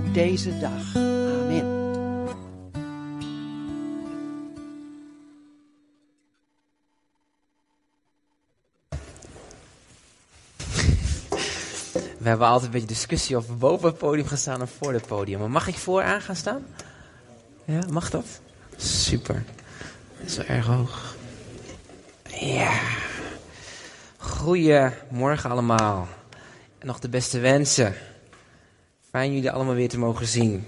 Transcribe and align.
ook 0.00 0.14
deze 0.14 0.58
dag. 0.58 0.96
Amen. 0.96 1.78
We 12.18 12.28
hebben 12.28 12.46
altijd 12.46 12.64
een 12.66 12.70
beetje 12.70 12.86
discussie 12.86 13.36
of 13.36 13.46
we 13.46 13.52
boven 13.52 13.88
het 13.88 13.98
podium 13.98 14.26
gaan 14.26 14.38
staan 14.38 14.62
of 14.62 14.70
voor 14.70 14.92
het 14.92 15.06
podium. 15.06 15.40
Maar 15.40 15.50
mag 15.50 15.66
ik 15.66 15.74
vooraan 15.74 16.20
gaan 16.20 16.36
staan? 16.36 16.66
Ja, 17.64 17.80
mag 17.90 18.10
dat? 18.10 18.26
Super. 18.76 19.44
Is 20.24 20.36
wel 20.36 20.46
erg 20.46 20.66
hoog. 20.66 21.16
Ja. 22.26 22.80
Goedemorgen 24.16 25.50
allemaal. 25.50 26.08
En 26.78 26.86
nog 26.86 26.98
de 26.98 27.08
beste 27.08 27.38
wensen. 27.38 27.94
Fijn 29.10 29.34
jullie 29.34 29.50
allemaal 29.50 29.74
weer 29.74 29.88
te 29.88 29.98
mogen 29.98 30.26
zien. 30.26 30.64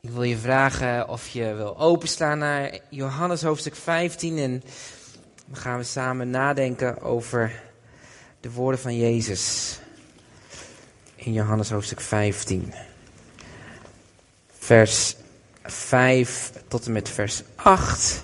Ik 0.00 0.10
wil 0.10 0.22
je 0.22 0.38
vragen 0.38 1.08
of 1.08 1.28
je 1.28 1.54
wil 1.54 1.78
openstaan 1.78 2.38
naar 2.38 2.78
Johannes 2.90 3.42
hoofdstuk 3.42 3.74
15. 3.74 4.38
En 4.38 4.62
dan 5.46 5.56
gaan 5.56 5.78
we 5.78 5.84
samen 5.84 6.30
nadenken 6.30 7.00
over 7.00 7.62
de 8.40 8.50
woorden 8.50 8.80
van 8.80 8.96
Jezus. 8.96 9.78
In 11.14 11.32
Johannes 11.32 11.70
hoofdstuk 11.70 12.00
15. 12.00 12.72
Vers 14.58 15.16
5 15.62 16.52
tot 16.68 16.86
en 16.86 16.92
met 16.92 17.08
vers 17.08 17.42
8. 17.54 18.22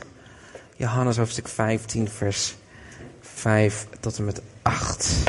Johannes 0.77 1.17
hoofdstuk 1.17 1.49
15, 1.49 2.09
vers 2.09 2.55
5 3.21 3.87
tot 4.01 4.19
en 4.19 4.25
met 4.25 4.43
8. 4.63 5.23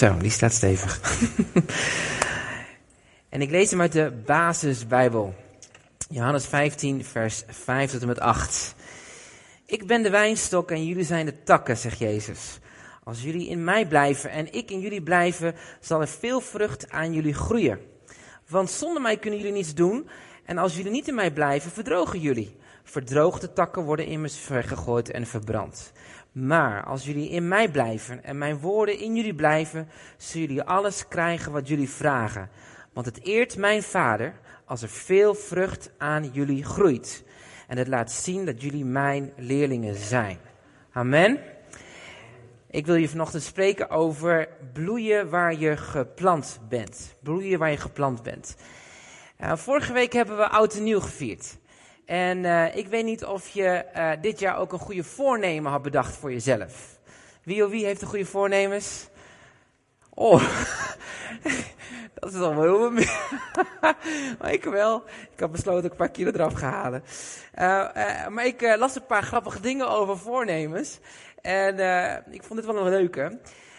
Zo, 0.00 0.16
die 0.16 0.30
staat 0.30 0.52
stevig. 0.52 1.00
en 3.28 3.40
ik 3.40 3.50
lees 3.50 3.70
hem 3.70 3.80
uit 3.80 3.92
de 3.92 4.12
basisbijbel. 4.26 5.34
Johannes 6.08 6.46
15, 6.46 7.04
vers 7.04 7.42
5 7.48 7.90
tot 7.90 8.00
en 8.00 8.06
met 8.06 8.20
8. 8.20 8.74
Ik 9.66 9.86
ben 9.86 10.02
de 10.02 10.10
wijnstok 10.10 10.70
en 10.70 10.86
jullie 10.86 11.04
zijn 11.04 11.26
de 11.26 11.42
takken, 11.42 11.76
zegt 11.76 11.98
Jezus. 11.98 12.58
Als 13.04 13.22
jullie 13.22 13.48
in 13.48 13.64
mij 13.64 13.86
blijven 13.86 14.30
en 14.30 14.52
ik 14.52 14.70
in 14.70 14.80
jullie 14.80 15.02
blijven, 15.02 15.54
zal 15.80 16.00
er 16.00 16.08
veel 16.08 16.40
vrucht 16.40 16.90
aan 16.90 17.12
jullie 17.12 17.34
groeien. 17.34 17.78
Want 18.48 18.70
zonder 18.70 19.02
mij 19.02 19.16
kunnen 19.16 19.38
jullie 19.38 19.54
niets 19.54 19.74
doen. 19.74 20.08
En 20.44 20.58
als 20.58 20.76
jullie 20.76 20.92
niet 20.92 21.08
in 21.08 21.14
mij 21.14 21.30
blijven, 21.30 21.70
verdrogen 21.70 22.20
jullie. 22.20 22.56
Verdroogde 22.84 23.52
takken 23.52 23.82
worden 23.82 24.06
immers 24.06 24.36
vergegooid 24.36 25.10
en 25.10 25.26
verbrand. 25.26 25.92
Maar 26.32 26.84
als 26.84 27.04
jullie 27.04 27.28
in 27.28 27.48
mij 27.48 27.70
blijven 27.70 28.24
en 28.24 28.38
mijn 28.38 28.58
woorden 28.58 28.98
in 28.98 29.16
jullie 29.16 29.34
blijven, 29.34 29.88
zullen 30.16 30.46
jullie 30.48 30.62
alles 30.62 31.08
krijgen 31.08 31.52
wat 31.52 31.68
jullie 31.68 31.90
vragen. 31.90 32.50
Want 32.92 33.06
het 33.06 33.24
eert 33.24 33.56
mijn 33.56 33.82
vader 33.82 34.34
als 34.64 34.82
er 34.82 34.88
veel 34.88 35.34
vrucht 35.34 35.90
aan 35.98 36.30
jullie 36.32 36.64
groeit. 36.64 37.24
En 37.68 37.78
het 37.78 37.88
laat 37.88 38.12
zien 38.12 38.44
dat 38.44 38.62
jullie 38.62 38.84
mijn 38.84 39.32
leerlingen 39.36 39.94
zijn. 39.94 40.38
Amen. 40.92 41.38
Ik 42.70 42.86
wil 42.86 42.94
je 42.94 43.08
vanochtend 43.08 43.42
spreken 43.42 43.90
over 43.90 44.48
bloeien 44.72 45.28
waar 45.28 45.54
je 45.54 45.76
geplant 45.76 46.60
bent. 46.68 47.16
Bloeien 47.22 47.58
waar 47.58 47.70
je 47.70 47.76
geplant 47.76 48.22
bent. 48.22 48.56
Uh, 49.40 49.56
vorige 49.56 49.92
week 49.92 50.12
hebben 50.12 50.36
we 50.36 50.48
oud 50.48 50.74
en 50.74 50.82
nieuw 50.82 51.00
gevierd. 51.00 51.58
En 52.10 52.38
uh, 52.44 52.76
ik 52.76 52.86
weet 52.86 53.04
niet 53.04 53.24
of 53.24 53.48
je 53.48 53.84
uh, 53.96 54.10
dit 54.20 54.38
jaar 54.38 54.56
ook 54.56 54.72
een 54.72 54.78
goede 54.78 55.04
voornemen 55.04 55.70
had 55.70 55.82
bedacht 55.82 56.16
voor 56.16 56.32
jezelf. 56.32 56.98
Wie 57.42 57.64
of 57.64 57.70
wie 57.70 57.84
heeft 57.84 58.02
een 58.02 58.08
goede 58.08 58.24
voornemens? 58.24 59.08
Oh, 60.14 60.42
dat 62.14 62.32
is 62.32 62.40
al 62.40 62.62
heel 62.62 62.78
veel 62.78 62.90
maar 64.38 64.52
ik 64.52 64.64
wel. 64.64 65.02
Ik 65.34 65.40
had 65.40 65.52
besloten 65.52 65.90
een 65.90 65.96
paar 65.96 66.10
kilo 66.10 66.30
eraf 66.30 66.54
te 66.54 66.64
halen. 66.64 67.02
Uh, 67.58 68.26
maar 68.28 68.46
ik 68.46 68.76
las 68.78 68.96
een 68.96 69.06
paar 69.06 69.22
grappige 69.22 69.60
dingen 69.60 69.88
over 69.88 70.18
voornemens. 70.18 70.98
En 71.42 71.74
ik 72.30 72.42
vond 72.42 72.60
dit 72.60 72.72
wel 72.72 72.86
een 72.86 72.90
leuke. 72.90 73.38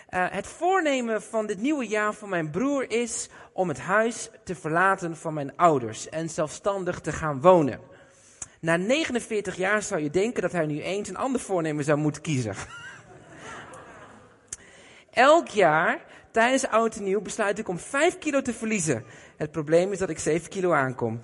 het 0.10 0.48
voornemen 0.48 1.22
van 1.22 1.46
dit 1.46 1.62
nieuwe 1.62 1.88
jaar 1.88 2.14
van 2.14 2.30
mijn 2.30 2.52
broer 2.52 2.92
is 2.92 3.30
om 3.54 3.68
het 3.68 3.80
huis 3.80 4.30
te 4.44 4.56
verlaten 4.56 5.18
van 5.18 5.34
mijn 5.34 5.58
ouders 5.58 6.10
en 6.10 6.30
zelfstandig 6.30 7.00
te 7.00 7.12
gaan 7.12 7.42
wonen. 7.42 7.91
Na 8.62 8.78
49 8.78 9.56
jaar 9.56 9.82
zou 9.82 10.02
je 10.02 10.10
denken 10.10 10.42
dat 10.42 10.52
hij 10.52 10.66
nu 10.66 10.82
eens 10.82 11.10
een 11.10 11.18
ander 11.18 11.42
voornemen 11.42 11.84
zou 11.84 11.98
moeten 11.98 12.22
kiezen. 12.22 12.56
Elk 15.12 15.48
jaar 15.48 16.06
tijdens 16.32 16.68
oud 16.68 16.96
en 16.96 17.04
nieuw 17.04 17.22
besluit 17.22 17.60
ik 17.60 17.68
om 17.68 17.80
5 17.80 18.18
kilo 18.18 18.42
te 18.42 18.54
verliezen. 18.54 19.04
Het 19.38 19.52
probleem 19.52 19.92
is 19.92 20.00
dat 20.00 20.10
ik 20.10 20.20
7 20.20 20.50
kilo 20.50 20.74
aankom. 20.74 21.20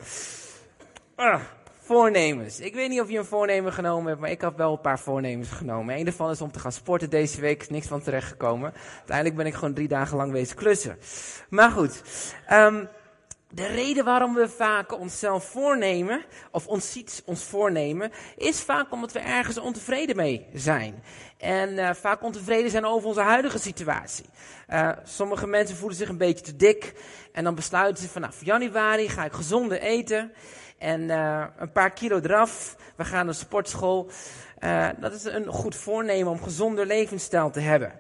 Ah, 1.16 1.42
voornemens. 1.80 2.60
Ik 2.60 2.74
weet 2.74 2.90
niet 2.90 3.02
of 3.02 3.10
je 3.10 3.18
een 3.18 3.26
voornemen 3.26 3.74
genomen 3.74 4.08
hebt, 4.08 4.22
maar 4.22 4.32
ik 4.32 4.42
had 4.42 4.56
wel 4.56 4.72
een 4.72 4.82
paar 4.82 5.00
voornemens 5.00 5.50
genomen. 5.50 5.96
Een 5.96 6.04
daarvan 6.04 6.30
is 6.30 6.42
om 6.42 6.52
te 6.52 6.60
gaan 6.60 6.72
sporten 6.72 7.10
deze 7.10 7.42
week. 7.42 7.62
Is 7.62 7.70
niks 7.70 7.88
van 7.88 8.02
terechtgekomen. 8.02 8.74
Uiteindelijk 8.98 9.38
ben 9.38 9.46
ik 9.46 9.54
gewoon 9.54 9.74
drie 9.74 9.88
dagen 9.88 10.18
lang 10.18 10.32
bezig 10.32 10.56
klussen. 10.56 10.98
Maar 11.50 11.72
goed. 11.72 12.04
Um, 12.52 12.90
de 13.50 13.66
reden 13.66 14.06
waarom 14.06 14.34
we 14.34 14.50
vaak 14.50 15.00
onszelf 15.00 15.46
voornemen, 15.46 16.26
of 16.52 16.68
ons 16.68 16.96
iets 16.96 17.22
ons 17.26 17.44
voornemen, 17.44 18.12
is 18.38 18.62
vaak 18.62 18.92
omdat 18.92 19.12
we 19.12 19.20
ergens 19.20 19.58
ontevreden 19.58 20.16
mee 20.16 20.48
zijn. 20.54 21.04
En 21.38 21.70
uh, 21.70 21.94
vaak 21.94 22.24
ontevreden 22.24 22.72
zijn 22.72 22.86
over 22.86 23.08
onze 23.08 23.22
huidige 23.22 23.60
situatie. 23.60 24.26
Uh, 24.70 24.92
sommige 25.04 25.48
mensen 25.48 25.78
voelen 25.78 25.98
zich 25.98 26.10
een 26.10 26.18
beetje 26.18 26.46
te 26.46 26.56
dik. 26.56 26.94
En 27.32 27.44
dan 27.44 27.56
besluiten 27.56 28.04
ze 28.04 28.10
vanaf 28.10 28.34
nou, 28.34 28.46
januari 28.46 29.10
ga 29.10 29.26
ik 29.26 29.34
gezonder 29.34 29.80
eten. 29.80 30.32
En 30.78 31.02
uh, 31.02 31.46
een 31.58 31.72
paar 31.72 31.92
kilo 31.92 32.20
eraf. 32.20 32.76
We 32.96 33.06
gaan 33.06 33.26
naar 33.26 33.34
de 33.34 33.40
sportschool. 33.40 34.10
dat 35.00 35.14
is 35.14 35.24
een 35.24 35.46
goed 35.46 35.76
voornemen 35.76 36.32
om 36.32 36.42
gezonder 36.42 36.86
levensstijl 36.86 37.50
te 37.50 37.60
hebben. 37.60 37.92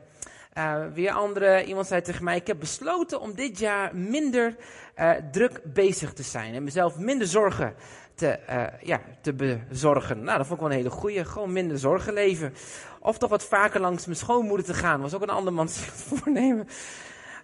Weer 0.93 1.11
andere, 1.11 1.65
iemand 1.65 1.87
zei 1.87 2.01
tegen 2.01 2.23
mij, 2.23 2.35
ik 2.35 2.47
heb 2.47 2.59
besloten 2.59 3.21
om 3.21 3.35
dit 3.35 3.59
jaar 3.59 3.95
minder 3.95 4.55
uh, 4.99 5.11
druk 5.31 5.61
bezig 5.63 6.13
te 6.13 6.23
zijn. 6.23 6.53
En 6.53 6.63
mezelf 6.63 6.97
minder 6.97 7.27
zorgen 7.27 7.75
te, 8.15 8.39
uh, 8.49 8.63
ja, 8.81 9.01
te 9.21 9.33
bezorgen. 9.33 10.23
Nou, 10.23 10.37
dat 10.37 10.47
vond 10.47 10.59
ik 10.59 10.65
wel 10.65 10.75
een 10.75 10.83
hele 10.83 10.95
goeie. 10.95 11.25
Gewoon 11.25 11.51
minder 11.51 11.79
zorgen 11.79 12.13
leven. 12.13 12.53
Of 12.99 13.17
toch 13.17 13.29
wat 13.29 13.43
vaker 13.43 13.79
langs 13.79 14.05
mijn 14.05 14.17
schoonmoeder 14.17 14.65
te 14.65 14.73
gaan. 14.73 15.01
Was 15.01 15.13
ook 15.13 15.21
een 15.21 15.29
andermans 15.29 15.77
voornemen. 16.07 16.67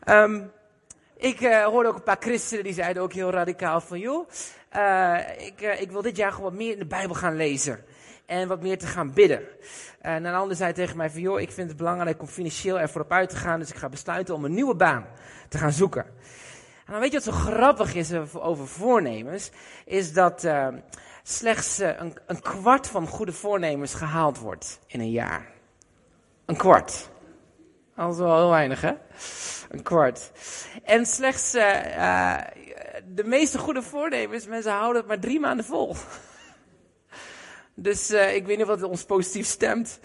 Um, 0.10 0.52
ik 1.18 1.40
hoorde 1.66 1.90
ook 1.90 1.96
een 1.96 2.04
paar 2.04 2.18
christenen 2.20 2.64
die 2.64 2.74
zeiden 2.74 3.04
ook 3.04 3.14
heel 3.14 3.32
radicaal 3.32 3.82
van, 3.82 4.00
joh, 4.00 4.30
ik, 5.38 5.62
ik 5.80 5.92
wil 5.92 6.02
dit 6.02 6.18
jaar 6.18 6.32
gewoon 6.32 6.50
wat 6.50 6.60
meer 6.60 6.72
in 6.72 6.80
de 6.80 6.86
Bijbel 6.86 7.16
gaan 7.16 7.36
lezen 7.36 7.84
en 8.26 8.48
wat 8.48 8.62
meer 8.62 8.78
te 8.78 8.88
gaan 8.88 9.14
bidden. 9.14 9.42
En 10.02 10.26
een 10.26 10.34
ander 10.34 10.56
zei 10.56 10.74
tegen 10.74 10.98
mij 10.98 11.10
van, 11.10 11.22
joh, 11.22 11.40
ik 11.40 11.52
vind 11.52 11.68
het 11.68 11.78
belangrijk 11.78 12.22
om 12.22 12.28
financieel 12.28 12.80
ervoor 12.80 13.02
op 13.02 13.12
uit 13.12 13.30
te 13.30 13.36
gaan, 13.36 13.60
dus 13.60 13.70
ik 13.70 13.76
ga 13.76 13.90
besluiten 13.90 14.36
om 14.36 14.46
een 14.46 14.54
nieuwe 14.54 14.76
baan 14.76 15.06
te 15.50 15.58
gaan 15.58 15.72
zoeken. 15.72 16.06
En 16.86 16.92
dan 16.92 17.00
weet 17.00 17.12
je 17.12 17.18
wat 17.18 17.36
zo 17.36 17.52
grappig 17.52 17.96
is 17.96 18.14
over 18.34 18.68
voornemens, 18.68 19.52
is 19.86 20.14
dat 20.14 20.44
uh, 20.44 20.68
slechts 21.24 21.80
uh, 21.80 21.90
een, 21.98 22.18
een 22.28 22.42
kwart 22.42 22.88
van 22.88 23.08
goede 23.08 23.32
voornemens 23.32 23.94
gehaald 23.94 24.40
wordt 24.40 24.80
in 24.88 25.00
een 25.00 25.12
jaar. 25.12 25.52
Een 26.46 26.58
kwart. 26.58 27.10
Dat 27.96 28.14
is 28.14 28.18
wel 28.18 28.38
heel 28.38 28.50
weinig, 28.50 28.82
hè? 28.82 28.94
Een 29.70 29.84
kwart. 29.84 30.32
En 30.84 31.06
slechts 31.06 31.52
de 31.52 33.24
meeste 33.26 33.58
goede 33.58 33.82
voornemens, 33.82 34.48
mensen 34.48 34.72
houden 34.72 34.98
het 34.98 35.08
maar 35.08 35.20
drie 35.20 35.40
maanden 35.40 35.66
vol. 35.66 35.96
Dus 37.76 38.12
ik 38.12 38.46
weet 38.46 38.58
niet 38.58 38.68
wat 38.68 38.84
ons 38.84 39.04
positief 39.04 39.48
stemt. 39.48 40.00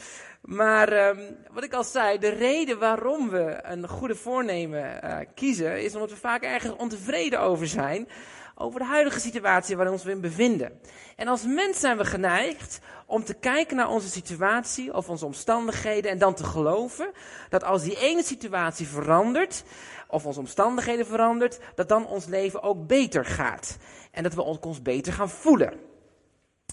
Maar 0.48 1.08
um, 1.08 1.36
wat 1.52 1.64
ik 1.64 1.72
al 1.72 1.84
zei, 1.84 2.18
de 2.18 2.28
reden 2.28 2.78
waarom 2.78 3.30
we 3.30 3.58
een 3.62 3.88
goede 3.88 4.14
voornemen 4.14 5.00
uh, 5.04 5.16
kiezen, 5.34 5.82
is 5.82 5.94
omdat 5.94 6.10
we 6.10 6.16
vaak 6.16 6.42
ergens 6.42 6.76
ontevreden 6.76 7.40
over 7.40 7.66
zijn. 7.66 8.08
Over 8.54 8.80
de 8.80 8.86
huidige 8.86 9.20
situatie 9.20 9.76
waarin 9.76 9.94
we 9.94 10.00
ons 10.00 10.10
in 10.10 10.20
bevinden. 10.20 10.80
En 11.16 11.28
als 11.28 11.42
mens 11.44 11.80
zijn 11.80 11.96
we 11.96 12.04
geneigd 12.04 12.80
om 13.06 13.24
te 13.24 13.34
kijken 13.34 13.76
naar 13.76 13.88
onze 13.88 14.08
situatie 14.08 14.94
of 14.94 15.08
onze 15.08 15.26
omstandigheden 15.26 16.10
en 16.10 16.18
dan 16.18 16.34
te 16.34 16.44
geloven 16.44 17.10
dat 17.48 17.64
als 17.64 17.82
die 17.82 17.98
ene 17.98 18.22
situatie 18.22 18.86
verandert, 18.86 19.64
of 20.08 20.26
onze 20.26 20.40
omstandigheden 20.40 21.06
verandert, 21.06 21.58
dat 21.74 21.88
dan 21.88 22.06
ons 22.06 22.26
leven 22.26 22.62
ook 22.62 22.86
beter 22.86 23.24
gaat. 23.24 23.76
En 24.10 24.22
dat 24.22 24.34
we 24.34 24.42
ons 24.42 24.82
beter 24.82 25.12
gaan 25.12 25.30
voelen. 25.30 25.87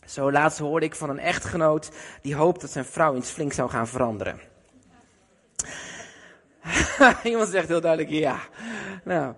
Zo 0.06 0.31
laatst 0.31 0.60
hoorde 0.60 0.86
ik 0.86 0.96
van 0.96 1.10
een 1.10 1.19
echtgenoot 1.19 1.92
die 2.22 2.36
hoopt 2.36 2.62
dat 2.62 2.72
zijn 2.72 2.86
vrouw 2.86 3.16
iets 3.16 3.30
flink 3.30 3.54
zou 3.54 3.69
gaan 3.69 3.88
veranderen. 3.88 4.40
Iemand 7.24 7.50
zegt 7.50 7.68
heel 7.68 7.81
duidelijk 7.81 8.12
ja. 8.12 8.40
nou, 9.04 9.34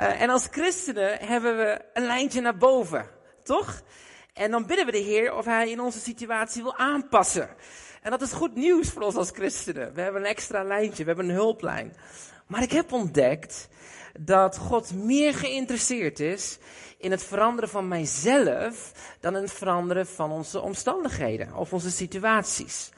uh, 0.00 0.20
en 0.20 0.30
als 0.30 0.48
christenen 0.50 1.18
hebben 1.18 1.56
we 1.56 1.80
een 1.92 2.06
lijntje 2.06 2.40
naar 2.40 2.56
boven, 2.56 3.06
toch? 3.42 3.82
En 4.32 4.50
dan 4.50 4.66
bidden 4.66 4.86
we 4.86 4.92
de 4.92 4.98
Heer 4.98 5.34
of 5.34 5.44
Hij 5.44 5.70
in 5.70 5.80
onze 5.80 5.98
situatie 5.98 6.62
wil 6.62 6.76
aanpassen. 6.76 7.48
En 8.02 8.10
dat 8.10 8.22
is 8.22 8.32
goed 8.32 8.54
nieuws 8.54 8.90
voor 8.90 9.02
ons 9.02 9.14
als 9.14 9.30
christenen. 9.30 9.94
We 9.94 10.00
hebben 10.00 10.20
een 10.20 10.28
extra 10.28 10.64
lijntje, 10.64 11.02
we 11.02 11.08
hebben 11.08 11.28
een 11.28 11.34
hulplijn. 11.34 11.96
Maar 12.46 12.62
ik 12.62 12.72
heb 12.72 12.92
ontdekt 12.92 13.68
dat 14.18 14.58
God 14.58 14.94
meer 14.94 15.34
geïnteresseerd 15.34 16.20
is 16.20 16.58
in 16.98 17.10
het 17.10 17.22
veranderen 17.22 17.70
van 17.70 17.88
mijzelf 17.88 18.92
dan 19.20 19.36
in 19.36 19.42
het 19.42 19.52
veranderen 19.52 20.06
van 20.06 20.30
onze 20.30 20.60
omstandigheden 20.60 21.54
of 21.54 21.72
onze 21.72 21.90
situaties. 21.90 22.90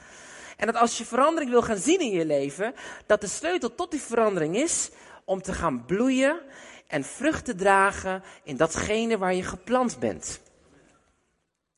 En 0.56 0.66
dat 0.66 0.76
als 0.76 0.98
je 0.98 1.04
verandering 1.04 1.50
wil 1.50 1.62
gaan 1.62 1.78
zien 1.78 2.00
in 2.00 2.10
je 2.10 2.26
leven, 2.26 2.74
dat 3.06 3.20
de 3.20 3.26
sleutel 3.26 3.74
tot 3.74 3.90
die 3.90 4.00
verandering 4.00 4.56
is 4.56 4.90
om 5.24 5.42
te 5.42 5.52
gaan 5.52 5.84
bloeien 5.84 6.40
en 6.86 7.04
vrucht 7.04 7.44
te 7.44 7.54
dragen 7.54 8.22
in 8.42 8.56
datgene 8.56 9.18
waar 9.18 9.34
je 9.34 9.42
geplant 9.42 9.98
bent. 9.98 10.40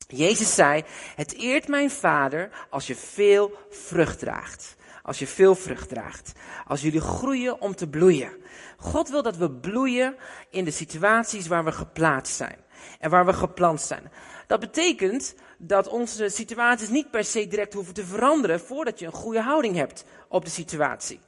Jezus 0.07 0.55
zei, 0.55 0.83
het 1.15 1.33
eert 1.33 1.67
mijn 1.67 1.91
vader 1.91 2.49
als 2.69 2.87
je 2.87 2.95
veel 2.95 3.57
vrucht 3.69 4.19
draagt. 4.19 4.75
Als 5.01 5.19
je 5.19 5.27
veel 5.27 5.55
vrucht 5.55 5.89
draagt. 5.89 6.31
Als 6.67 6.81
jullie 6.81 7.01
groeien 7.01 7.61
om 7.61 7.75
te 7.75 7.87
bloeien. 7.87 8.31
God 8.77 9.09
wil 9.09 9.21
dat 9.21 9.37
we 9.37 9.51
bloeien 9.51 10.15
in 10.49 10.63
de 10.63 10.71
situaties 10.71 11.47
waar 11.47 11.65
we 11.65 11.71
geplaatst 11.71 12.35
zijn. 12.35 12.57
En 12.99 13.09
waar 13.09 13.25
we 13.25 13.33
geplant 13.33 13.81
zijn. 13.81 14.11
Dat 14.47 14.59
betekent 14.59 15.35
dat 15.57 15.87
onze 15.87 16.29
situaties 16.29 16.89
niet 16.89 17.11
per 17.11 17.23
se 17.23 17.47
direct 17.47 17.73
hoeven 17.73 17.93
te 17.93 18.05
veranderen 18.05 18.59
voordat 18.59 18.99
je 18.99 19.05
een 19.05 19.11
goede 19.11 19.41
houding 19.41 19.75
hebt 19.75 20.05
op 20.27 20.45
de 20.45 20.51
situatie. 20.51 21.19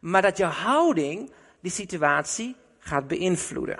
Maar 0.00 0.22
dat 0.22 0.36
je 0.36 0.44
houding 0.44 1.32
die 1.60 1.70
situatie 1.70 2.56
gaat 2.78 3.08
beïnvloeden. 3.08 3.78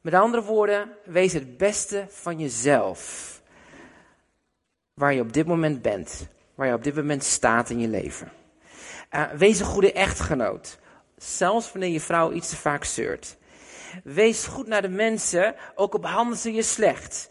Met 0.00 0.14
andere 0.14 0.42
woorden, 0.42 0.96
wees 1.04 1.32
het 1.32 1.56
beste 1.56 2.06
van 2.08 2.38
jezelf. 2.38 3.32
Waar 4.94 5.14
je 5.14 5.20
op 5.20 5.32
dit 5.32 5.46
moment 5.46 5.82
bent. 5.82 6.28
Waar 6.56 6.66
je 6.66 6.74
op 6.74 6.84
dit 6.84 6.94
moment 6.94 7.24
staat 7.24 7.70
in 7.70 7.80
je 7.80 7.88
leven. 7.88 8.32
Uh, 9.14 9.30
wees 9.30 9.60
een 9.60 9.66
goede 9.66 9.92
echtgenoot. 9.92 10.78
Zelfs 11.16 11.72
wanneer 11.72 11.90
je 11.90 12.00
vrouw 12.00 12.32
iets 12.32 12.48
te 12.48 12.56
vaak 12.56 12.84
zeurt. 12.84 13.36
Wees 14.04 14.46
goed 14.46 14.66
naar 14.66 14.82
de 14.82 14.88
mensen, 14.88 15.54
ook 15.74 15.94
op 15.94 16.04
handen 16.04 16.38
ze 16.38 16.52
je 16.52 16.62
slecht. 16.62 17.30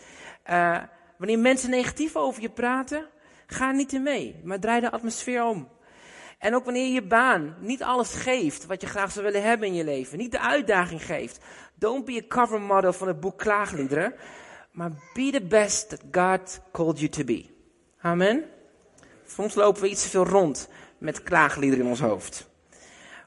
Uh, 0.50 0.77
wanneer 1.18 1.39
mensen 1.39 1.69
negatief 1.69 2.16
over 2.16 2.42
je 2.42 2.50
praten, 2.50 3.07
ga 3.48 3.72
niet 3.72 3.94
in 3.94 4.04
mee, 4.04 4.42
maar 4.44 4.60
draai 4.60 4.81
de 4.81 4.92
atmosfeer 4.92 5.44
om. 5.44 5.69
En 6.39 6.56
ook 6.56 6.66
wanneer 6.66 6.88
je 6.88 6.94
je 6.94 7.07
baan 7.07 7.56
niet 7.60 7.83
alles 7.83 8.13
geeft 8.13 8.66
wat 8.66 8.81
je 8.81 8.88
graag 8.88 9.12
zou 9.12 9.25
willen 9.25 9.44
hebben 9.44 9.68
in 9.68 9.74
je 9.74 9.83
leven, 9.83 10.18
niet 10.18 10.31
de 10.31 10.39
uitdaging 10.39 11.06
geeft. 11.06 11.39
Don't 11.75 12.06
be 12.06 12.21
a 12.24 12.28
cover 12.28 12.62
model 12.62 12.94
van 12.94 13.07
het 13.07 13.19
boek 13.19 13.38
Klaagliederen, 13.38 14.13
maar 14.71 14.92
be 15.13 15.30
the 15.31 15.42
best 15.42 15.89
that 15.89 16.01
God 16.12 16.62
called 16.71 17.00
you 17.00 17.10
to 17.10 17.24
be. 17.24 17.45
Amen. 18.01 18.55
Soms 19.27 19.56
lopen 19.56 19.81
we 19.81 19.89
iets 19.89 20.04
te 20.04 20.10
veel 20.10 20.25
rond 20.25 20.68
met 20.98 21.24
klaagliederen 21.24 21.83
in 21.86 21.89
ons 21.89 22.00
hoofd. 22.00 22.50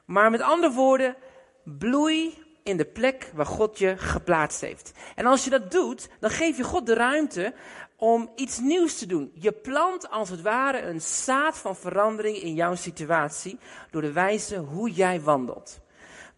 Maar 0.05 0.31
met 0.31 0.41
andere 0.41 0.73
woorden, 0.73 1.15
bloei 1.63 2.43
in 2.63 2.77
de 2.77 2.85
plek 2.85 3.31
waar 3.33 3.45
God 3.45 3.77
je 3.77 3.97
geplaatst 3.97 4.61
heeft. 4.61 4.91
En 5.15 5.25
als 5.25 5.43
je 5.43 5.49
dat 5.49 5.71
doet, 5.71 6.09
dan 6.19 6.29
geef 6.29 6.57
je 6.57 6.63
God 6.63 6.85
de 6.85 6.93
ruimte 6.93 7.53
om 7.95 8.31
iets 8.35 8.59
nieuws 8.59 8.97
te 8.97 9.05
doen. 9.05 9.31
Je 9.33 9.51
plant 9.51 10.09
als 10.09 10.29
het 10.29 10.41
ware 10.41 10.81
een 10.81 11.01
zaad 11.01 11.57
van 11.57 11.75
verandering 11.75 12.37
in 12.37 12.53
jouw 12.53 12.75
situatie 12.75 13.59
door 13.91 14.01
de 14.01 14.11
wijze 14.11 14.57
hoe 14.57 14.91
jij 14.91 15.21
wandelt. 15.21 15.79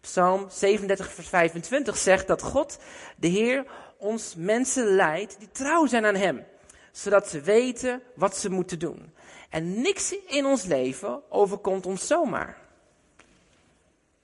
Psalm 0.00 0.46
37, 0.48 1.12
vers 1.12 1.28
25 1.28 1.96
zegt 1.96 2.26
dat 2.26 2.42
God, 2.42 2.78
de 3.16 3.28
Heer, 3.28 3.64
ons 3.98 4.34
mensen 4.36 4.84
leidt 4.84 5.38
die 5.38 5.50
trouw 5.50 5.86
zijn 5.86 6.06
aan 6.06 6.14
Hem. 6.14 6.44
Zodat 6.92 7.28
ze 7.28 7.40
weten 7.40 8.02
wat 8.14 8.36
ze 8.36 8.50
moeten 8.50 8.78
doen. 8.78 9.12
En 9.50 9.80
niks 9.80 10.14
in 10.26 10.46
ons 10.46 10.64
leven 10.64 11.22
overkomt 11.28 11.86
ons 11.86 12.06
zomaar. 12.06 12.58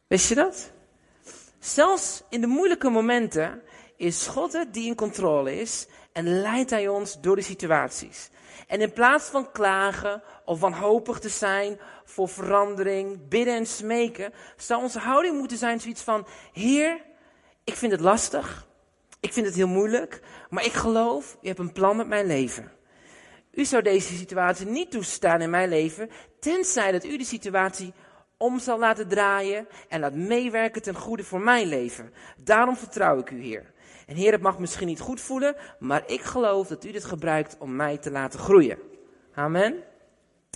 Wist 0.07 0.29
je 0.29 0.35
dat? 0.35 0.71
Zelfs 1.59 2.23
in 2.29 2.41
de 2.41 2.47
moeilijke 2.47 2.89
momenten 2.89 3.63
is 3.97 4.27
God 4.27 4.53
het 4.53 4.75
die 4.75 4.87
in 4.87 4.95
controle 4.95 5.61
is 5.61 5.87
en 6.13 6.41
leidt 6.41 6.71
hij 6.71 6.89
ons 6.89 7.21
door 7.21 7.37
de 7.37 7.43
situaties. 7.43 8.31
En 8.67 8.81
in 8.81 8.93
plaats 8.93 9.25
van 9.25 9.53
klagen 9.53 10.23
of 10.45 10.61
wanhopig 10.61 11.19
te 11.19 11.29
zijn 11.29 11.79
voor 12.05 12.29
verandering, 12.29 13.29
bidden 13.29 13.55
en 13.55 13.67
smeken, 13.67 14.33
zou 14.57 14.83
onze 14.83 14.99
houding 14.99 15.39
moeten 15.39 15.57
zijn 15.57 15.81
zoiets 15.81 16.03
van, 16.03 16.27
Heer, 16.53 17.05
ik 17.65 17.75
vind 17.75 17.93
het 17.93 18.01
lastig, 18.01 18.68
ik 19.21 19.33
vind 19.33 19.47
het 19.47 19.55
heel 19.55 19.69
moeilijk, 19.69 20.21
maar 20.51 20.65
ik 20.65 20.73
geloof, 20.73 21.39
u 21.43 21.47
hebt 21.47 21.59
een 21.59 21.73
plan 21.73 21.97
met 21.97 22.09
mijn 22.09 22.27
leven. 22.27 22.73
U 23.53 23.65
zou 23.65 23.83
deze 23.83 24.17
situatie 24.17 24.67
niet 24.67 24.91
toestaan 24.91 25.41
in 25.41 25.51
mijn 25.51 25.69
leven, 25.69 26.11
tenzij 26.41 26.93
dat 26.93 27.05
u 27.05 27.17
de 27.17 27.25
situatie 27.25 27.93
om 28.37 28.59
zal 28.59 28.79
laten 28.79 29.09
draaien 29.09 29.69
en 29.89 30.01
laat 30.01 30.15
meewerken 30.15 30.83
ten 30.83 30.95
goede 30.95 31.25
voor 31.25 31.41
mijn 31.41 31.67
leven. 31.67 32.13
Daarom 32.45 32.77
vertrouw 32.77 33.19
ik 33.19 33.31
u, 33.31 33.43
Heer. 33.43 33.73
En 34.07 34.17
Heer, 34.17 34.33
het 34.33 34.41
mag 34.41 34.59
misschien 34.59 34.87
niet 34.87 35.01
goed 35.01 35.21
voelen, 35.21 35.57
maar 35.79 36.03
ik 36.07 36.21
geloof 36.21 36.69
dat 36.69 36.85
u 36.85 36.93
dit 36.93 37.05
gebruikt 37.05 37.57
om 37.59 37.77
mij 37.77 37.99
te 37.99 38.11
laten 38.11 38.39
groeien. 38.39 38.79
Amen. 39.35 39.75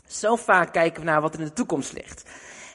Zo 0.07 0.37
vaak 0.37 0.73
kijken 0.73 1.01
we 1.01 1.07
naar 1.07 1.21
wat 1.21 1.35
er 1.35 1.41
in 1.41 1.47
de 1.47 1.53
toekomst 1.53 1.93
ligt. 1.93 2.31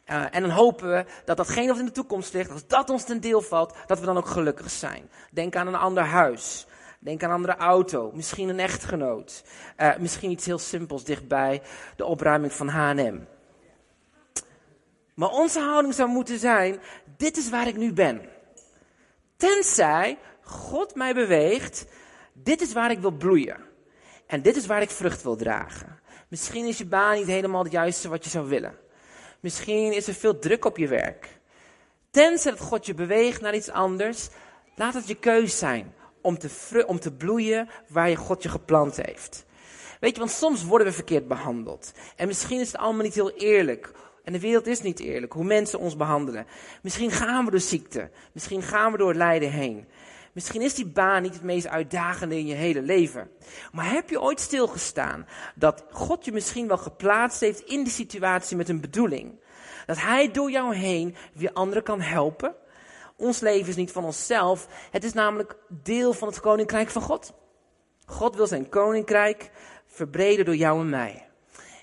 Uh, 0.09 0.25
en 0.31 0.41
dan 0.41 0.51
hopen 0.51 0.89
we 0.89 1.05
dat 1.25 1.37
datgene 1.37 1.67
wat 1.67 1.79
in 1.79 1.85
de 1.85 1.91
toekomst 1.91 2.33
ligt, 2.33 2.51
als 2.51 2.67
dat 2.67 2.89
ons 2.89 3.03
ten 3.03 3.19
deel 3.19 3.41
valt, 3.41 3.73
dat 3.87 3.99
we 3.99 4.05
dan 4.05 4.17
ook 4.17 4.27
gelukkig 4.27 4.69
zijn. 4.69 5.09
Denk 5.31 5.55
aan 5.55 5.67
een 5.67 5.75
ander 5.75 6.03
huis. 6.03 6.67
Denk 6.99 7.23
aan 7.23 7.29
een 7.29 7.35
andere 7.35 7.55
auto. 7.55 8.11
Misschien 8.13 8.49
een 8.49 8.59
echtgenoot. 8.59 9.43
Uh, 9.77 9.97
misschien 9.97 10.31
iets 10.31 10.45
heel 10.45 10.59
simpels 10.59 11.03
dichtbij. 11.03 11.61
De 11.95 12.05
opruiming 12.05 12.53
van 12.53 12.67
H&M. 12.67 13.19
Maar 15.13 15.29
onze 15.29 15.59
houding 15.59 15.93
zou 15.93 16.09
moeten 16.09 16.39
zijn, 16.39 16.79
dit 17.17 17.37
is 17.37 17.49
waar 17.49 17.67
ik 17.67 17.77
nu 17.77 17.93
ben. 17.93 18.21
Tenzij 19.37 20.17
God 20.41 20.95
mij 20.95 21.13
beweegt, 21.13 21.85
dit 22.33 22.61
is 22.61 22.73
waar 22.73 22.91
ik 22.91 22.99
wil 22.99 23.11
bloeien. 23.11 23.57
En 24.27 24.41
dit 24.41 24.55
is 24.55 24.65
waar 24.65 24.81
ik 24.81 24.89
vrucht 24.89 25.23
wil 25.23 25.35
dragen. 25.35 25.99
Misschien 26.27 26.65
is 26.65 26.77
je 26.77 26.85
baan 26.85 27.15
niet 27.15 27.27
helemaal 27.27 27.63
het 27.63 27.71
juiste 27.71 28.09
wat 28.09 28.23
je 28.23 28.29
zou 28.29 28.47
willen. 28.47 28.77
Misschien 29.39 29.93
is 29.93 30.07
er 30.07 30.13
veel 30.13 30.39
druk 30.39 30.65
op 30.65 30.77
je 30.77 30.87
werk. 30.87 31.39
Tenzij 32.11 32.51
dat 32.51 32.59
God 32.59 32.85
je 32.85 32.93
beweegt 32.93 33.41
naar 33.41 33.55
iets 33.55 33.69
anders, 33.69 34.27
laat 34.75 34.93
het 34.93 35.07
je 35.07 35.15
keus 35.15 35.57
zijn 35.57 35.93
om 36.21 36.37
te, 36.37 36.83
om 36.87 36.99
te 36.99 37.11
bloeien 37.11 37.69
waar 37.87 38.09
je 38.09 38.15
God 38.15 38.43
je 38.43 38.49
geplant 38.49 38.95
heeft. 38.95 39.45
Weet 39.99 40.13
je, 40.13 40.19
want 40.19 40.31
soms 40.31 40.63
worden 40.63 40.87
we 40.87 40.93
verkeerd 40.93 41.27
behandeld. 41.27 41.91
En 42.15 42.27
misschien 42.27 42.59
is 42.59 42.71
het 42.71 42.81
allemaal 42.81 43.03
niet 43.03 43.13
heel 43.13 43.31
eerlijk. 43.31 43.91
En 44.23 44.33
de 44.33 44.39
wereld 44.39 44.67
is 44.67 44.81
niet 44.81 44.99
eerlijk, 44.99 45.33
hoe 45.33 45.43
mensen 45.43 45.79
ons 45.79 45.95
behandelen. 45.95 46.45
Misschien 46.81 47.11
gaan 47.11 47.45
we 47.45 47.51
door 47.51 47.59
ziekte. 47.59 48.09
Misschien 48.31 48.61
gaan 48.61 48.91
we 48.91 48.97
door 48.97 49.13
lijden 49.13 49.51
heen. 49.51 49.87
Misschien 50.37 50.61
is 50.61 50.73
die 50.73 50.85
baan 50.87 51.21
niet 51.21 51.33
het 51.33 51.43
meest 51.43 51.67
uitdagende 51.67 52.37
in 52.37 52.45
je 52.45 52.53
hele 52.53 52.81
leven. 52.81 53.29
Maar 53.71 53.91
heb 53.91 54.09
je 54.09 54.21
ooit 54.21 54.39
stilgestaan 54.39 55.27
dat 55.55 55.85
God 55.91 56.25
je 56.25 56.31
misschien 56.31 56.67
wel 56.67 56.77
geplaatst 56.77 57.39
heeft 57.39 57.59
in 57.59 57.83
die 57.83 57.93
situatie 57.93 58.57
met 58.57 58.69
een 58.69 58.81
bedoeling? 58.81 59.39
Dat 59.85 60.01
Hij 60.01 60.31
door 60.31 60.51
jou 60.51 60.75
heen 60.75 61.15
weer 61.33 61.53
anderen 61.53 61.83
kan 61.83 62.01
helpen? 62.01 62.55
Ons 63.15 63.39
leven 63.39 63.67
is 63.69 63.75
niet 63.75 63.91
van 63.91 64.03
onszelf. 64.03 64.67
Het 64.91 65.03
is 65.03 65.13
namelijk 65.13 65.55
deel 65.67 66.13
van 66.13 66.27
het 66.27 66.39
koninkrijk 66.39 66.89
van 66.89 67.01
God. 67.01 67.33
God 68.05 68.35
wil 68.35 68.47
zijn 68.47 68.69
koninkrijk 68.69 69.51
verbreden 69.85 70.45
door 70.45 70.55
jou 70.55 70.79
en 70.79 70.89
mij. 70.89 71.29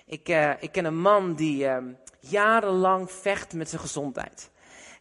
Ik, 0.06 0.28
uh, 0.28 0.50
ik 0.60 0.72
ken 0.72 0.84
een 0.84 1.00
man 1.00 1.34
die 1.34 1.64
uh, 1.64 1.76
jarenlang 2.20 3.10
vecht 3.10 3.52
met 3.52 3.68
zijn 3.68 3.80
gezondheid. 3.80 4.50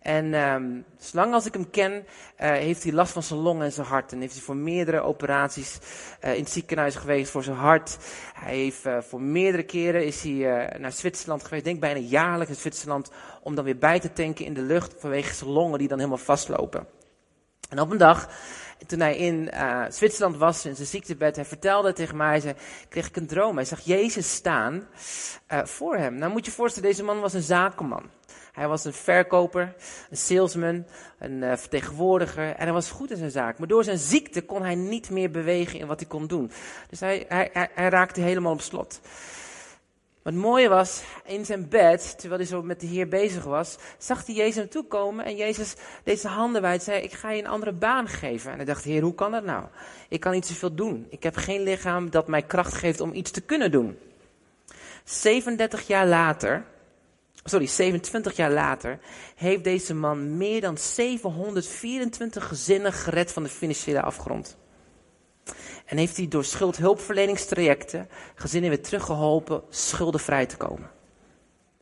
En 0.03 0.33
um, 0.33 0.85
zolang 0.97 1.33
als 1.33 1.45
ik 1.45 1.53
hem 1.53 1.69
ken, 1.69 1.91
uh, 1.91 2.03
heeft 2.37 2.83
hij 2.83 2.91
last 2.91 3.11
van 3.13 3.23
zijn 3.23 3.39
longen 3.39 3.65
en 3.65 3.71
zijn 3.71 3.87
hart. 3.87 4.11
En 4.11 4.19
heeft 4.19 4.33
hij 4.33 4.41
voor 4.41 4.55
meerdere 4.55 5.01
operaties 5.01 5.79
uh, 6.23 6.33
in 6.33 6.39
het 6.39 6.51
ziekenhuis 6.51 6.95
geweest 6.95 7.31
voor 7.31 7.43
zijn 7.43 7.57
hart. 7.57 7.97
Hij 8.33 8.55
heeft 8.55 8.85
uh, 8.85 8.97
voor 9.01 9.21
meerdere 9.21 9.63
keren 9.63 10.05
is 10.05 10.21
hij 10.23 10.75
naar 10.77 10.91
Zwitserland 10.91 11.43
geweest. 11.43 11.63
Denk 11.63 11.79
bijna 11.79 11.99
jaarlijks 11.99 12.53
in 12.53 12.59
Zwitserland. 12.59 13.11
Om 13.41 13.55
dan 13.55 13.63
weer 13.63 13.77
bij 13.77 13.99
te 13.99 14.13
tanken 14.13 14.45
in 14.45 14.53
de 14.53 14.61
lucht 14.61 14.95
vanwege 14.97 15.33
zijn 15.33 15.49
longen 15.49 15.79
die 15.79 15.87
dan 15.87 15.97
helemaal 15.97 16.17
vastlopen. 16.17 16.87
En 17.69 17.79
op 17.79 17.91
een 17.91 17.97
dag, 17.97 18.29
toen 18.87 18.99
hij 18.99 19.17
in 19.17 19.49
Zwitserland 19.89 20.37
was, 20.37 20.65
in 20.65 20.75
zijn 20.75 20.87
ziektebed, 20.87 21.35
hij 21.35 21.45
vertelde 21.45 21.93
tegen 21.93 22.17
mij, 22.17 22.39
hij 22.39 22.55
kreeg 22.89 23.07
ik 23.07 23.15
een 23.15 23.27
droom. 23.27 23.55
Hij 23.55 23.65
zag 23.65 23.79
Jezus 23.79 24.33
staan 24.33 24.87
voor 25.47 25.97
hem. 25.97 26.15
Nou 26.15 26.31
moet 26.31 26.45
je 26.45 26.51
je 26.51 26.57
voorstellen, 26.57 26.89
deze 26.89 27.03
man 27.03 27.19
was 27.19 27.33
een 27.33 27.41
zakenman. 27.41 28.09
Hij 28.53 28.67
was 28.67 28.85
een 28.85 28.93
verkoper, 28.93 29.75
een 30.09 30.17
salesman, 30.17 30.85
een 31.19 31.41
uh, 31.41 31.55
vertegenwoordiger 31.55 32.55
en 32.55 32.63
hij 32.63 32.71
was 32.71 32.91
goed 32.91 33.11
in 33.11 33.17
zijn 33.17 33.31
zaak. 33.31 33.57
Maar 33.57 33.67
door 33.67 33.83
zijn 33.83 33.97
ziekte 33.97 34.41
kon 34.41 34.61
hij 34.61 34.75
niet 34.75 35.09
meer 35.09 35.31
bewegen 35.31 35.79
in 35.79 35.87
wat 35.87 35.99
hij 35.99 36.09
kon 36.09 36.27
doen. 36.27 36.51
Dus 36.89 36.99
hij, 36.99 37.25
hij, 37.27 37.49
hij, 37.73 37.89
raakte 37.89 38.21
helemaal 38.21 38.51
op 38.51 38.61
slot. 38.61 38.99
Maar 40.23 40.33
het 40.33 40.41
mooie 40.41 40.69
was, 40.69 41.03
in 41.25 41.45
zijn 41.45 41.69
bed, 41.69 42.19
terwijl 42.19 42.39
hij 42.41 42.49
zo 42.49 42.63
met 42.63 42.79
de 42.79 42.87
Heer 42.87 43.07
bezig 43.07 43.43
was, 43.43 43.77
zag 43.97 44.25
hij 44.25 44.35
Jezus 44.35 44.55
naartoe 44.55 44.85
komen 44.85 45.25
en 45.25 45.35
Jezus 45.35 45.75
deed 46.03 46.19
zijn 46.19 46.33
handen 46.33 46.61
wijd 46.61 46.83
zei, 46.83 47.01
ik 47.01 47.13
ga 47.13 47.31
je 47.31 47.41
een 47.41 47.49
andere 47.49 47.73
baan 47.73 48.07
geven. 48.07 48.51
En 48.51 48.57
hij 48.57 48.65
dacht, 48.65 48.83
Heer, 48.83 49.01
hoe 49.01 49.15
kan 49.15 49.31
dat 49.31 49.43
nou? 49.43 49.65
Ik 50.09 50.19
kan 50.19 50.31
niet 50.31 50.45
zoveel 50.45 50.75
doen. 50.75 51.07
Ik 51.09 51.23
heb 51.23 51.35
geen 51.35 51.61
lichaam 51.61 52.09
dat 52.09 52.27
mij 52.27 52.41
kracht 52.41 52.73
geeft 52.73 52.99
om 52.99 53.13
iets 53.13 53.31
te 53.31 53.41
kunnen 53.41 53.71
doen. 53.71 53.97
37 55.03 55.87
jaar 55.87 56.07
later, 56.07 56.65
sorry, 57.43 57.67
27 57.67 58.35
jaar 58.35 58.51
later, 58.51 58.99
heeft 59.35 59.63
deze 59.63 59.93
man 59.93 60.37
meer 60.37 60.61
dan 60.61 60.77
724 60.77 62.47
gezinnen 62.47 62.93
gered 62.93 63.31
van 63.31 63.43
de 63.43 63.49
financiële 63.49 64.01
afgrond. 64.01 64.57
En 65.85 65.97
heeft 65.97 66.17
hij 66.17 66.27
door 66.27 66.45
schuldhulpverleningstrajecten 66.45 68.09
gezinnen 68.35 68.69
weer 68.69 68.81
teruggeholpen 68.81 69.63
schuldenvrij 69.69 70.45
te 70.45 70.57
komen. 70.57 70.89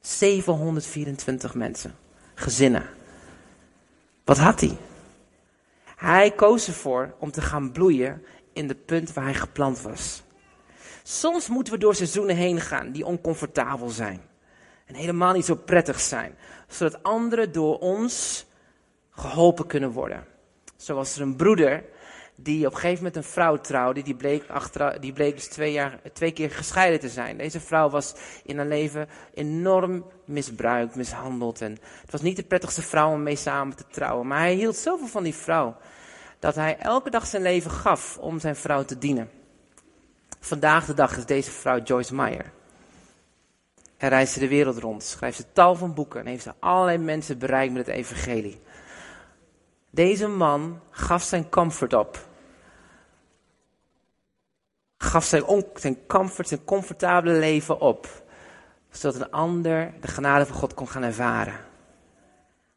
724 0.01 1.53
mensen, 1.53 1.95
gezinnen. 2.33 2.89
Wat 4.23 4.37
had 4.37 4.59
hij? 4.59 4.77
Hij 5.95 6.31
koos 6.31 6.67
ervoor 6.67 7.15
om 7.19 7.31
te 7.31 7.41
gaan 7.41 7.71
bloeien 7.71 8.25
in 8.53 8.67
de 8.67 8.75
punt 8.75 9.13
waar 9.13 9.23
hij 9.23 9.33
geplant 9.33 9.81
was. 9.81 10.23
Soms 11.03 11.47
moeten 11.47 11.73
we 11.73 11.79
door 11.79 11.95
seizoenen 11.95 12.35
heen 12.35 12.61
gaan 12.61 12.91
die 12.91 13.05
oncomfortabel 13.05 13.89
zijn. 13.89 14.21
En 14.85 14.95
helemaal 14.95 15.33
niet 15.33 15.45
zo 15.45 15.55
prettig 15.55 15.99
zijn. 15.99 16.37
Zodat 16.67 17.03
anderen 17.03 17.51
door 17.51 17.79
ons 17.79 18.45
geholpen 19.11 19.67
kunnen 19.67 19.91
worden. 19.91 20.25
Zoals 20.75 21.15
er 21.15 21.21
een 21.21 21.35
broeder 21.35 21.83
die 22.35 22.65
op 22.65 22.73
een 22.73 22.79
gegeven 22.79 23.03
moment 23.03 23.15
een 23.15 23.31
vrouw 23.31 23.57
trouwde. 23.57 24.01
Die 24.01 24.15
bleek, 24.15 24.49
achter, 24.49 25.01
die 25.01 25.13
bleek 25.13 25.35
dus 25.35 25.47
twee, 25.47 25.71
jaar, 25.71 25.99
twee 26.13 26.31
keer 26.31 26.51
gescheiden 26.51 26.99
te 26.99 27.09
zijn. 27.09 27.37
Deze 27.37 27.59
vrouw 27.59 27.89
was 27.89 28.15
in 28.43 28.57
haar 28.57 28.67
leven 28.67 29.07
enorm 29.33 30.05
misbruikt, 30.25 30.95
mishandeld. 30.95 31.61
En 31.61 31.77
het 32.01 32.11
was 32.11 32.21
niet 32.21 32.35
de 32.35 32.43
prettigste 32.43 32.81
vrouw 32.81 33.11
om 33.11 33.23
mee 33.23 33.35
samen 33.35 33.75
te 33.75 33.85
trouwen. 33.91 34.27
Maar 34.27 34.39
hij 34.39 34.53
hield 34.53 34.75
zoveel 34.75 35.07
van 35.07 35.23
die 35.23 35.35
vrouw. 35.35 35.77
Dat 36.39 36.55
hij 36.55 36.77
elke 36.77 37.09
dag 37.09 37.25
zijn 37.27 37.41
leven 37.41 37.71
gaf 37.71 38.17
om 38.17 38.39
zijn 38.39 38.55
vrouw 38.55 38.83
te 38.83 38.97
dienen. 38.97 39.29
Vandaag 40.39 40.85
de 40.85 40.93
dag 40.93 41.17
is 41.17 41.25
deze 41.25 41.51
vrouw 41.51 41.81
Joyce 41.81 42.15
Meyer. 42.15 42.51
Hij 44.01 44.09
reist 44.09 44.39
de 44.39 44.47
wereld 44.47 44.77
rond, 44.77 45.03
schrijft 45.03 45.37
ze 45.37 45.51
tal 45.53 45.75
van 45.75 45.93
boeken 45.93 46.19
en 46.19 46.25
heeft 46.25 46.43
ze 46.43 46.53
allerlei 46.59 46.97
mensen 46.97 47.37
bereikt 47.37 47.73
met 47.73 47.85
het 47.85 47.95
evangelie. 47.95 48.61
Deze 49.89 50.27
man 50.27 50.81
gaf 50.89 51.23
zijn 51.23 51.49
comfort 51.49 51.93
op. 51.93 52.27
Gaf 54.97 55.25
zijn, 55.25 55.65
zijn 55.73 56.05
comfort, 56.07 56.47
zijn 56.47 56.63
comfortabele 56.63 57.39
leven 57.39 57.79
op. 57.79 58.23
Zodat 58.89 59.21
een 59.21 59.31
ander 59.31 59.93
de 59.99 60.07
genade 60.07 60.45
van 60.45 60.55
God 60.55 60.73
kon 60.73 60.87
gaan 60.87 61.03
ervaren. 61.03 61.70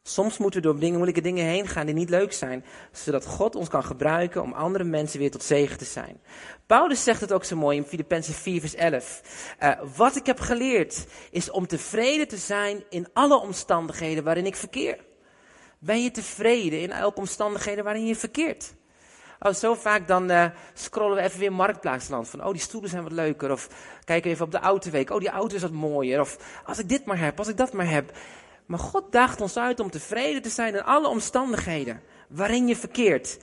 Soms 0.07 0.37
moeten 0.37 0.61
we 0.61 0.67
door 0.67 0.79
dingen, 0.79 0.95
moeilijke 0.95 1.21
dingen 1.21 1.45
heen 1.45 1.67
gaan 1.67 1.85
die 1.85 1.95
niet 1.95 2.09
leuk 2.09 2.33
zijn, 2.33 2.65
zodat 2.91 3.25
God 3.25 3.55
ons 3.55 3.69
kan 3.69 3.83
gebruiken 3.83 4.41
om 4.41 4.53
andere 4.53 4.83
mensen 4.83 5.19
weer 5.19 5.31
tot 5.31 5.43
zegen 5.43 5.77
te 5.77 5.85
zijn. 5.85 6.21
Paulus 6.65 7.03
zegt 7.03 7.21
het 7.21 7.33
ook 7.33 7.43
zo 7.43 7.55
mooi 7.55 7.77
in 7.77 7.83
Filippenzen 7.83 8.33
4 8.33 8.59
vers 8.59 8.75
11. 8.75 9.21
Uh, 9.59 9.71
wat 9.95 10.15
ik 10.15 10.25
heb 10.25 10.39
geleerd 10.39 11.05
is 11.31 11.51
om 11.51 11.67
tevreden 11.67 12.27
te 12.27 12.37
zijn 12.37 12.83
in 12.89 13.07
alle 13.13 13.39
omstandigheden 13.39 14.23
waarin 14.23 14.45
ik 14.45 14.55
verkeer. 14.55 14.97
Ben 15.79 16.03
je 16.03 16.11
tevreden 16.11 16.81
in 16.81 16.91
elke 16.91 17.19
omstandigheden 17.19 17.83
waarin 17.83 18.05
je 18.05 18.15
verkeert? 18.15 18.73
Oh, 19.39 19.53
zo 19.53 19.73
vaak 19.73 20.07
dan 20.07 20.31
uh, 20.31 20.45
scrollen 20.73 21.15
we 21.15 21.23
even 21.23 21.39
weer 21.39 21.53
Marktplaatsland. 21.53 22.29
Van, 22.29 22.43
oh, 22.45 22.51
die 22.51 22.61
stoelen 22.61 22.89
zijn 22.89 23.03
wat 23.03 23.11
leuker. 23.11 23.51
Of 23.51 23.69
kijken 24.03 24.31
even 24.31 24.45
op 24.45 24.51
de 24.51 24.59
autoweek. 24.59 25.09
Oh, 25.09 25.19
die 25.19 25.29
auto 25.29 25.55
is 25.55 25.61
wat 25.61 25.71
mooier. 25.71 26.19
Of 26.19 26.37
als 26.65 26.79
ik 26.79 26.89
dit 26.89 27.05
maar 27.05 27.19
heb, 27.19 27.37
als 27.37 27.47
ik 27.47 27.57
dat 27.57 27.73
maar 27.73 27.89
heb. 27.89 28.11
Maar 28.65 28.79
God 28.79 29.11
daagt 29.11 29.41
ons 29.41 29.57
uit 29.57 29.79
om 29.79 29.91
tevreden 29.91 30.41
te 30.41 30.49
zijn 30.49 30.75
in 30.75 30.83
alle 30.83 31.07
omstandigheden 31.07 32.01
waarin 32.29 32.67
je 32.67 32.75
verkeert. 32.75 33.37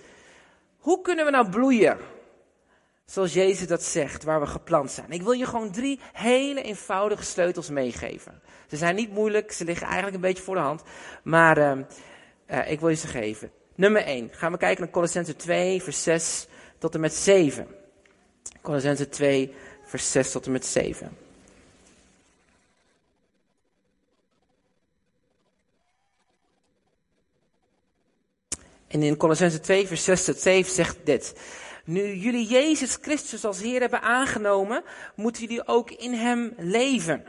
Hoe 0.78 1.00
kunnen 1.00 1.24
we 1.24 1.30
nou 1.30 1.50
bloeien? 1.50 1.98
Zoals 3.04 3.32
Jezus 3.32 3.66
dat 3.66 3.82
zegt, 3.82 4.24
waar 4.24 4.40
we 4.40 4.46
geplant 4.46 4.90
zijn. 4.90 5.10
Ik 5.10 5.22
wil 5.22 5.32
je 5.32 5.46
gewoon 5.46 5.70
drie 5.70 6.00
hele 6.12 6.62
eenvoudige 6.62 7.24
sleutels 7.24 7.70
meegeven. 7.70 8.40
Ze 8.68 8.76
zijn 8.76 8.94
niet 8.94 9.12
moeilijk, 9.12 9.52
ze 9.52 9.64
liggen 9.64 9.86
eigenlijk 9.86 10.14
een 10.14 10.20
beetje 10.22 10.42
voor 10.42 10.54
de 10.54 10.60
hand. 10.60 10.82
Maar 11.22 11.58
uh, 11.58 11.72
uh, 12.50 12.70
ik 12.70 12.80
wil 12.80 12.88
je 12.88 12.96
ze 12.96 13.06
geven. 13.06 13.50
Nummer 13.74 14.02
1. 14.02 14.28
Gaan 14.32 14.52
we 14.52 14.58
kijken 14.58 14.82
naar 14.82 14.92
Colossense 14.92 15.36
2, 15.36 15.82
vers 15.82 16.02
6 16.02 16.46
tot 16.78 16.94
en 16.94 17.00
met 17.00 17.14
7. 17.14 17.66
Colossense 18.62 19.08
2, 19.08 19.54
vers 19.84 20.10
6 20.12 20.30
tot 20.30 20.46
en 20.46 20.52
met 20.52 20.66
7. 20.66 21.21
En 28.92 29.02
in 29.02 29.16
Colossense 29.16 29.60
2, 29.60 29.86
vers 29.86 30.04
6 30.04 30.24
tot 30.24 30.40
7 30.40 30.72
zegt 30.72 30.96
dit. 31.04 31.34
Nu 31.84 32.14
jullie 32.14 32.46
Jezus 32.46 32.98
Christus 33.00 33.44
als 33.44 33.60
Heer 33.60 33.80
hebben 33.80 34.02
aangenomen, 34.02 34.82
moeten 35.16 35.42
jullie 35.42 35.68
ook 35.68 35.90
in 35.90 36.12
Hem 36.12 36.54
leven. 36.56 37.24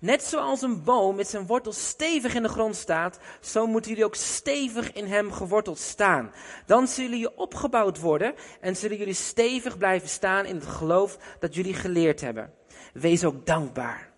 Net 0.00 0.22
zoals 0.22 0.62
een 0.62 0.84
boom 0.84 1.16
met 1.16 1.28
zijn 1.28 1.46
wortels 1.46 1.88
stevig 1.88 2.34
in 2.34 2.42
de 2.42 2.48
grond 2.48 2.76
staat, 2.76 3.18
zo 3.40 3.66
moeten 3.66 3.90
jullie 3.90 4.04
ook 4.04 4.14
stevig 4.14 4.92
in 4.92 5.06
hem 5.06 5.32
geworteld 5.32 5.78
staan. 5.78 6.32
Dan 6.66 6.88
zullen 6.88 7.10
jullie 7.10 7.36
opgebouwd 7.36 8.00
worden 8.00 8.34
en 8.60 8.76
zullen 8.76 8.96
jullie 8.96 9.14
stevig 9.14 9.78
blijven 9.78 10.08
staan 10.08 10.44
in 10.44 10.54
het 10.54 10.66
geloof 10.66 11.18
dat 11.38 11.54
jullie 11.54 11.74
geleerd 11.74 12.20
hebben. 12.20 12.52
Wees 12.92 13.24
ook 13.24 13.46
dankbaar. 13.46 14.10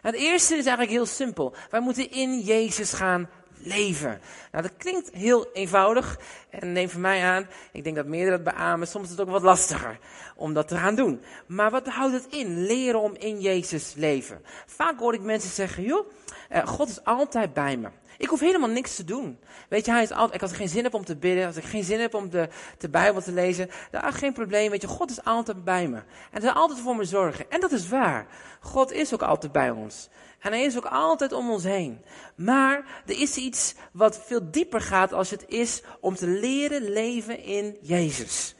Het 0.00 0.14
eerste 0.14 0.54
is 0.54 0.66
eigenlijk 0.66 0.90
heel 0.90 1.06
simpel. 1.06 1.54
Wij 1.70 1.80
moeten 1.80 2.10
in 2.10 2.40
Jezus 2.40 2.92
gaan 2.92 3.28
leven. 3.62 4.20
Nou, 4.52 4.62
dat 4.62 4.76
klinkt 4.76 5.10
heel 5.12 5.46
eenvoudig. 5.52 6.18
En 6.50 6.72
neem 6.72 6.88
van 6.88 7.00
mij 7.00 7.22
aan, 7.22 7.46
ik 7.72 7.84
denk 7.84 7.96
dat 7.96 8.06
meerdere 8.06 8.42
dat 8.42 8.54
beamen, 8.54 8.88
soms 8.88 9.04
is 9.04 9.10
het 9.10 9.20
ook 9.20 9.28
wat 9.28 9.42
lastiger 9.42 9.98
om 10.36 10.54
dat 10.54 10.68
te 10.68 10.76
gaan 10.76 10.94
doen. 10.94 11.20
Maar 11.46 11.70
wat 11.70 11.88
houdt 11.88 12.14
het 12.14 12.26
in? 12.30 12.66
Leren 12.66 13.00
om 13.00 13.14
in 13.18 13.40
Jezus 13.40 13.94
leven. 13.96 14.42
Vaak 14.66 14.98
hoor 14.98 15.14
ik 15.14 15.22
mensen 15.22 15.50
zeggen, 15.50 15.82
joh, 15.82 16.06
eh, 16.48 16.66
God 16.66 16.88
is 16.88 17.04
altijd 17.04 17.54
bij 17.54 17.76
me. 17.76 17.88
Ik 18.22 18.28
hoef 18.28 18.40
helemaal 18.40 18.68
niks 18.68 18.94
te 18.94 19.04
doen. 19.04 19.38
Weet 19.68 19.84
je, 19.84 19.92
hij 19.92 20.02
is 20.02 20.10
altijd, 20.10 20.42
als 20.42 20.50
ik 20.50 20.56
geen 20.56 20.68
zin 20.68 20.82
heb 20.82 20.94
om 20.94 21.04
te 21.04 21.16
bidden, 21.16 21.46
als 21.46 21.56
ik 21.56 21.64
geen 21.64 21.84
zin 21.84 22.00
heb 22.00 22.14
om 22.14 22.30
de, 22.30 22.48
de 22.78 22.88
Bijbel 22.88 23.22
te 23.22 23.32
lezen, 23.32 23.70
dan 23.90 24.08
is 24.08 24.14
geen 24.14 24.32
probleem. 24.32 24.70
Weet 24.70 24.82
je, 24.82 24.88
God 24.88 25.10
is 25.10 25.24
altijd 25.24 25.64
bij 25.64 25.88
me. 25.88 25.96
En 25.96 26.04
hij 26.30 26.40
zal 26.40 26.52
altijd 26.52 26.80
voor 26.80 26.96
me 26.96 27.04
zorgen. 27.04 27.50
En 27.50 27.60
dat 27.60 27.72
is 27.72 27.88
waar. 27.88 28.26
God 28.60 28.92
is 28.92 29.14
ook 29.14 29.22
altijd 29.22 29.52
bij 29.52 29.70
ons. 29.70 30.08
En 30.38 30.52
hij 30.52 30.62
is 30.62 30.76
ook 30.76 30.86
altijd 30.86 31.32
om 31.32 31.50
ons 31.50 31.64
heen. 31.64 32.00
Maar 32.36 33.02
er 33.06 33.20
is 33.20 33.36
iets 33.36 33.74
wat 33.92 34.20
veel 34.24 34.50
dieper 34.50 34.80
gaat 34.80 35.12
als 35.12 35.30
het 35.30 35.44
is 35.48 35.82
om 36.00 36.14
te 36.14 36.26
leren 36.26 36.90
leven 36.90 37.42
in 37.42 37.76
Jezus. 37.80 38.54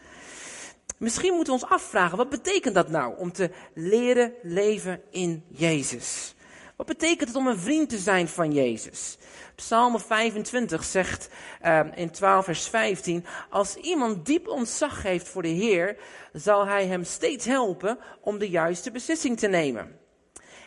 Misschien 0.99 1.35
moeten 1.35 1.55
we 1.55 1.61
ons 1.61 1.71
afvragen, 1.71 2.17
wat 2.17 2.31
betekent 2.31 2.75
dat 2.75 2.89
nou 2.89 3.19
om 3.19 3.33
te 3.33 3.51
leren 3.75 4.33
leven 4.43 5.01
in 5.11 5.45
Jezus? 5.49 6.35
Wat 6.83 6.99
betekent 6.99 7.29
het 7.29 7.37
om 7.37 7.47
een 7.47 7.59
vriend 7.59 7.89
te 7.89 7.99
zijn 7.99 8.29
van 8.29 8.53
Jezus? 8.53 9.19
Psalm 9.55 10.01
25 10.01 10.85
zegt 10.85 11.29
uh, 11.65 11.81
in 11.95 12.11
12 12.11 12.45
vers 12.45 12.69
15, 12.69 13.25
als 13.51 13.77
iemand 13.77 14.27
diep 14.27 14.49
ontzag 14.49 15.03
heeft 15.03 15.29
voor 15.29 15.43
de 15.43 15.49
Heer, 15.49 15.97
zal 16.33 16.67
hij 16.67 16.87
hem 16.87 17.05
steeds 17.05 17.45
helpen 17.45 17.99
om 18.21 18.39
de 18.39 18.49
juiste 18.49 18.91
beslissing 18.91 19.39
te 19.39 19.49
nemen. 19.49 19.99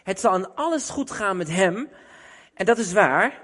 Het 0.03 0.19
zal 0.19 0.35
in 0.35 0.53
alles 0.53 0.89
goed 0.89 1.11
gaan 1.11 1.37
met 1.37 1.49
hem. 1.49 1.89
En 2.53 2.65
dat 2.65 2.77
is 2.77 2.93
waar. 2.93 3.41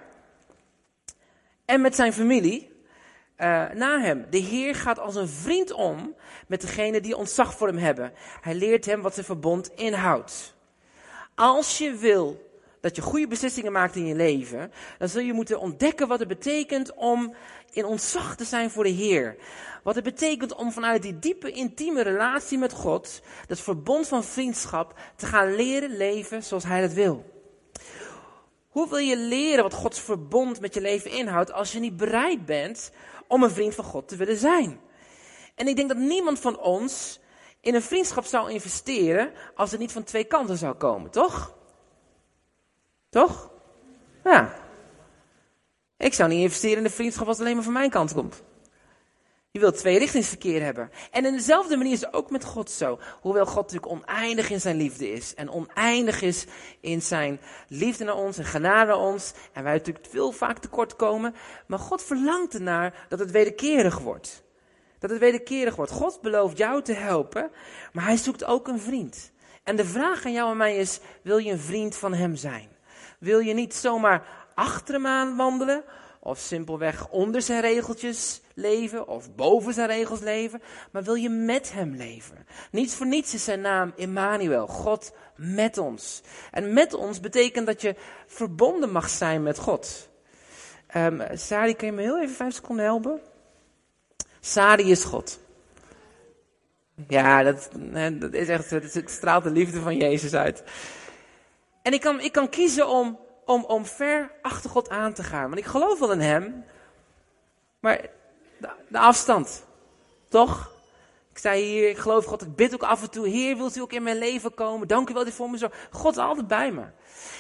En 1.66 1.82
met 1.82 1.96
zijn 1.96 2.14
familie. 2.14 2.70
Uh, 3.38 3.70
na 3.70 4.00
hem. 4.00 4.26
De 4.30 4.38
Heer 4.38 4.76
gaat 4.76 5.00
als 5.00 5.16
een 5.16 5.30
vriend 5.30 5.72
om 5.72 6.16
met 6.48 6.62
degene 6.62 7.02
die 7.02 7.18
ontzag 7.18 7.58
voor 7.58 7.68
hem 7.68 7.78
hebben. 7.78 8.14
Hij 8.42 8.56
leert 8.56 8.86
hem 8.86 9.02
wat 9.02 9.14
zijn 9.14 9.26
verbond 9.26 9.72
inhoudt. 9.76 10.56
Als 11.36 11.78
je 11.78 11.96
wil 11.96 12.50
dat 12.82 12.96
je 12.96 13.02
goede 13.02 13.28
beslissingen 13.28 13.72
maakt 13.72 13.96
in 13.96 14.06
je 14.06 14.16
leven, 14.16 14.72
dan 14.98 15.10
zul 15.10 15.22
je 15.22 15.34
moeten 15.34 15.60
ontdekken 15.60 16.08
wat 16.08 16.20
het 16.20 16.28
betekent 16.28 16.94
om 16.94 17.36
in 17.72 17.86
ontzag 17.86 18.36
te 18.36 18.44
zijn 18.44 18.70
voor 18.70 18.84
de 18.84 18.90
Heer. 18.90 19.36
Wat 19.84 19.96
het 19.96 20.04
betekent 20.04 20.56
om 20.56 20.72
vanuit 20.72 21.02
die 21.02 21.20
diepe, 21.20 21.52
intieme 21.52 22.02
relatie 22.02 22.58
met 22.58 22.74
God, 22.74 23.22
dat 23.48 23.60
verbond 23.60 24.08
van 24.08 24.24
vriendschap, 24.24 25.00
te 25.16 25.26
gaan 25.26 25.56
leren 25.56 25.98
leven 25.98 26.44
zoals 26.44 26.64
Hij 26.64 26.82
dat 26.82 26.94
wil. 26.94 27.26
Hoe 28.70 28.90
wil 28.90 28.98
je 28.98 29.18
leren 29.18 29.64
wat 29.64 29.74
Gods 29.74 30.00
verbond 30.00 30.60
met 30.60 30.74
je 30.74 30.82
leven 30.82 31.12
inhoudt 31.12 31.52
als 31.52 31.72
je 31.72 31.80
niet 31.80 31.98
bereid 31.98 32.46
bent 32.46 32.92
om 33.28 33.44
een 33.44 33.52
vriend 33.52 33.76
van 33.76 33.84
God 33.84 34.08
te 34.08 34.16
willen 34.16 34.38
zijn? 34.38 34.80
En 35.56 35.68
ik 35.68 35.76
denk 35.76 35.88
dat 35.88 35.98
niemand 35.98 36.40
van 36.40 36.60
ons 36.60 37.20
in 37.62 37.76
een 37.76 37.82
vriendschap 37.82 38.26
zou 38.26 38.52
investeren 38.52 39.32
als 39.56 39.72
het 39.72 39.80
niet 39.80 39.92
van 39.92 40.04
twee 40.04 40.24
kanten 40.24 40.58
zou 40.58 40.76
komen, 40.76 41.12
toch? 41.12 41.60
Toch? 43.12 43.52
Ja. 44.24 44.54
Ik 45.98 46.14
zou 46.14 46.30
niet 46.30 46.42
investeren 46.42 46.78
in 46.78 46.84
de 46.84 46.90
vriendschap 46.90 47.28
als 47.28 47.38
het 47.38 47.46
alleen 47.46 47.56
maar 47.56 47.66
van 47.66 47.74
mijn 47.74 47.90
kant 47.90 48.14
komt. 48.14 48.44
Je 49.52 49.60
wilt 49.60 49.78
tweerichtingsverkeer 49.78 50.64
hebben. 50.64 50.92
En 51.12 51.26
in 51.26 51.34
dezelfde 51.34 51.78
manier 51.78 51.94
is 51.94 52.02
het 52.02 52.14
ook 52.14 52.30
met 52.32 52.46
God 52.46 52.72
zo. 52.72 53.00
Hoewel 53.22 53.46
God 53.46 53.72
natuurlijk 53.72 53.92
oneindig 53.92 54.50
in 54.50 54.62
zijn 54.62 54.76
liefde 54.76 55.12
is. 55.12 55.34
En 55.34 55.50
oneindig 55.50 56.22
is 56.22 56.46
in 56.80 57.02
zijn 57.02 57.40
liefde 57.68 58.04
naar 58.04 58.16
ons 58.16 58.38
en 58.38 58.46
genade 58.46 58.86
naar 58.86 59.00
ons. 59.00 59.34
En 59.54 59.64
wij 59.64 59.74
natuurlijk 59.74 60.06
veel 60.10 60.32
vaak 60.32 60.58
tekort 60.58 60.96
komen. 60.96 61.36
Maar 61.68 61.80
God 61.80 62.04
verlangt 62.04 62.54
ernaar 62.54 63.06
dat 63.10 63.20
het 63.20 63.32
wederkerig 63.32 64.00
wordt. 64.00 64.44
Dat 65.00 65.10
het 65.10 65.20
wederkerig 65.20 65.76
wordt. 65.76 65.92
God 65.92 66.22
belooft 66.22 66.58
jou 66.58 66.82
te 66.82 66.94
helpen. 66.94 67.52
Maar 67.94 68.06
hij 68.06 68.18
zoekt 68.18 68.44
ook 68.44 68.68
een 68.68 68.80
vriend. 68.80 69.32
En 69.64 69.76
de 69.76 69.86
vraag 69.86 70.26
aan 70.26 70.34
jou 70.34 70.52
en 70.52 70.58
mij 70.58 70.78
is, 70.78 71.00
wil 71.22 71.38
je 71.38 71.52
een 71.52 71.60
vriend 71.60 71.96
van 71.96 72.14
hem 72.14 72.36
zijn? 72.36 72.71
Wil 73.22 73.40
je 73.40 73.54
niet 73.54 73.74
zomaar 73.74 74.28
achter 74.56 74.94
hem 74.94 75.08
aan 75.08 75.36
wandelen? 75.36 75.84
Of 76.20 76.40
simpelweg 76.40 77.10
onder 77.10 77.42
zijn 77.42 77.62
regeltjes 77.62 78.42
leven 78.54 79.08
of 79.08 79.36
boven 79.36 79.74
zijn 79.74 79.88
regels 79.88 80.20
leven, 80.20 80.62
maar 80.92 81.04
wil 81.04 81.14
je 81.14 81.30
met 81.30 81.72
hem 81.74 81.96
leven? 81.96 82.46
Niets 82.72 82.96
voor 82.96 83.06
niets 83.06 83.34
is 83.34 83.44
zijn 83.44 83.62
naam 83.62 83.94
Emmanuel, 83.98 84.68
God 84.68 85.14
met 85.36 85.78
ons. 85.78 86.22
En 86.52 86.74
met 86.74 86.94
ons 86.94 87.20
betekent 87.20 87.66
dat 87.66 87.82
je 87.82 87.96
verbonden 88.28 88.92
mag 88.92 89.10
zijn 89.10 89.44
met 89.44 89.58
God. 89.58 90.10
Um, 90.96 91.22
Sari, 91.34 91.76
kan 91.76 91.88
je 91.88 91.94
me 91.94 92.02
heel 92.02 92.22
even 92.22 92.36
vijf 92.36 92.54
seconden 92.54 92.86
helpen? 92.86 93.20
Sari 94.40 94.92
is 94.92 95.04
God. 95.04 95.40
Ja, 97.08 97.44
dat, 97.44 97.70
dat 98.20 98.34
is 98.34 98.48
echt, 98.48 98.70
het 98.70 99.10
straalt 99.10 99.44
de 99.44 99.52
liefde 99.52 99.80
van 99.80 99.98
Jezus 99.98 100.34
uit. 100.34 100.64
En 101.82 101.94
ik 101.94 102.02
kan, 102.02 102.20
ik 102.20 102.32
kan 102.32 102.50
kiezen 102.50 102.88
om 102.88 103.20
om, 103.52 103.66
om 103.66 103.86
ver 103.86 104.32
achter 104.42 104.70
God 104.70 104.90
aan 104.90 105.14
te 105.14 105.24
gaan. 105.24 105.48
Want 105.48 105.58
ik 105.58 105.66
geloof 105.66 106.00
wel 106.00 106.12
in 106.12 106.20
Hem, 106.20 106.66
maar 107.80 108.10
de, 108.88 109.00
afstand, 109.00 109.66
toch? 110.30 110.72
Ik 111.32 111.38
sta 111.38 111.54
hier, 111.54 111.90
ik 111.90 111.98
geloof 111.98 112.26
God, 112.26 112.42
ik 112.42 112.56
bid 112.56 112.74
ook 112.74 112.84
af 112.84 113.02
en 113.02 113.10
toe, 113.10 113.28
Heer, 113.28 113.58
wilt 113.58 113.76
u 113.76 113.82
ook 113.82 113.94
in 113.94 114.04
mijn 114.04 114.18
leven 114.18 114.54
komen? 114.54 114.88
Dank 114.88 115.10
u 115.10 115.14
wel 115.14 115.26
voor 115.26 115.50
me 115.50 115.58
zo. 115.58 115.70
God 115.92 116.12
is 116.12 116.22
altijd 116.22 116.48
bij 116.48 116.72
me. 116.72 116.84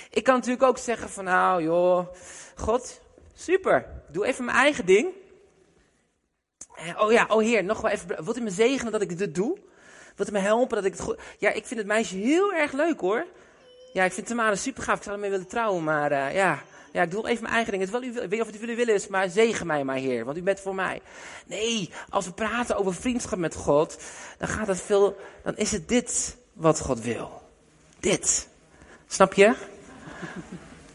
Ik 0.10 0.24
kan 0.24 0.36
natuurlijk 0.36 0.64
ook 0.64 0.78
zeggen 0.78 1.10
van, 1.10 1.24
nou 1.24 1.64
joh, 1.64 2.08
God, 2.56 3.02
super, 3.34 3.86
doe 4.12 4.26
even 4.26 4.46
mijn 4.46 4.58
eigen 4.58 4.86
ding. 4.86 5.14
Oh 6.98 7.12
ja, 7.12 7.26
oh 7.30 7.42
Heer, 7.42 7.64
nog 7.64 7.82
wel 7.82 7.92
even, 7.92 8.24
wilt 8.24 8.38
u 8.38 8.42
me 8.42 8.50
zegenen 8.50 8.92
dat 8.92 9.02
ik 9.02 9.18
dit 9.18 9.36
doe? 9.36 9.58
Wilt 10.16 10.30
u 10.30 10.32
me 10.32 10.40
helpen 10.40 10.76
dat 10.76 10.86
ik 10.86 10.92
het 10.92 11.02
goed... 11.02 11.20
Ja, 11.38 11.50
ik 11.50 11.66
vind 11.66 11.80
het 11.80 11.90
meisje 11.90 12.16
heel 12.16 12.54
erg 12.54 12.72
leuk 12.72 13.00
hoor. 13.00 13.26
Ja, 13.94 14.04
ik 14.04 14.12
vind 14.12 14.28
Tamara 14.28 14.56
super 14.56 14.84
gaaf. 14.84 14.98
Ik 14.98 15.04
zou 15.04 15.16
ermee 15.16 15.30
willen 15.30 15.48
trouwen, 15.48 15.84
maar 15.84 16.12
uh, 16.12 16.34
ja. 16.34 16.62
Ja, 16.92 17.02
ik 17.02 17.12
doe 17.12 17.28
even 17.28 17.44
mijn 17.44 17.54
eigen 17.54 17.72
ding. 17.72 17.84
Het 17.84 17.92
wel, 17.92 18.04
u, 18.04 18.28
weet 18.30 18.42
of 18.42 18.48
het 18.48 18.60
jullie 18.60 18.76
willen 18.76 18.94
is, 18.94 19.08
maar 19.08 19.30
zegen 19.30 19.68
mij 19.68 19.84
maar, 19.84 19.96
Heer, 19.96 20.26
want 20.26 20.38
u 20.38 20.42
bent 20.42 20.60
voor 20.60 20.76
mij. 20.76 21.02
Nee, 21.46 21.92
als 22.10 22.26
we 22.26 22.32
praten 22.32 22.76
over 22.76 22.94
vriendschap 22.94 23.40
met 23.40 23.56
God, 23.56 23.98
dan 24.38 24.48
gaat 24.48 24.68
het 24.68 24.82
veel, 24.82 25.18
dan 25.44 25.58
is 25.58 25.72
het 25.72 25.88
dit 25.88 26.38
wat 26.54 26.80
God 26.80 27.02
wil. 27.02 27.42
Dit. 28.00 28.48
Snap 29.08 29.34
je? 29.34 29.54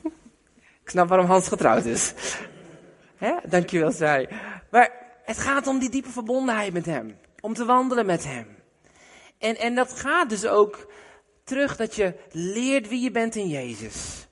ik 0.82 0.90
snap 0.90 1.08
waarom 1.08 1.26
Hans 1.26 1.48
getrouwd 1.48 1.84
is. 1.84 2.14
Hè? 3.16 3.34
Dankjewel, 3.44 3.92
zij. 3.92 4.28
Maar 4.70 4.90
het 5.24 5.38
gaat 5.38 5.66
om 5.66 5.78
die 5.78 5.90
diepe 5.90 6.10
verbondenheid 6.10 6.72
met 6.72 6.86
Hem. 6.86 7.18
Om 7.40 7.54
te 7.54 7.64
wandelen 7.64 8.06
met 8.06 8.24
Hem. 8.24 8.56
En, 9.38 9.56
en 9.56 9.74
dat 9.74 9.92
gaat 9.92 10.28
dus 10.28 10.46
ook 10.46 10.86
terug 11.46 11.76
dat 11.76 11.94
je 11.94 12.14
leert 12.30 12.88
wie 12.88 13.00
je 13.00 13.10
bent 13.10 13.34
in 13.34 13.48
Jezus. 13.48 14.26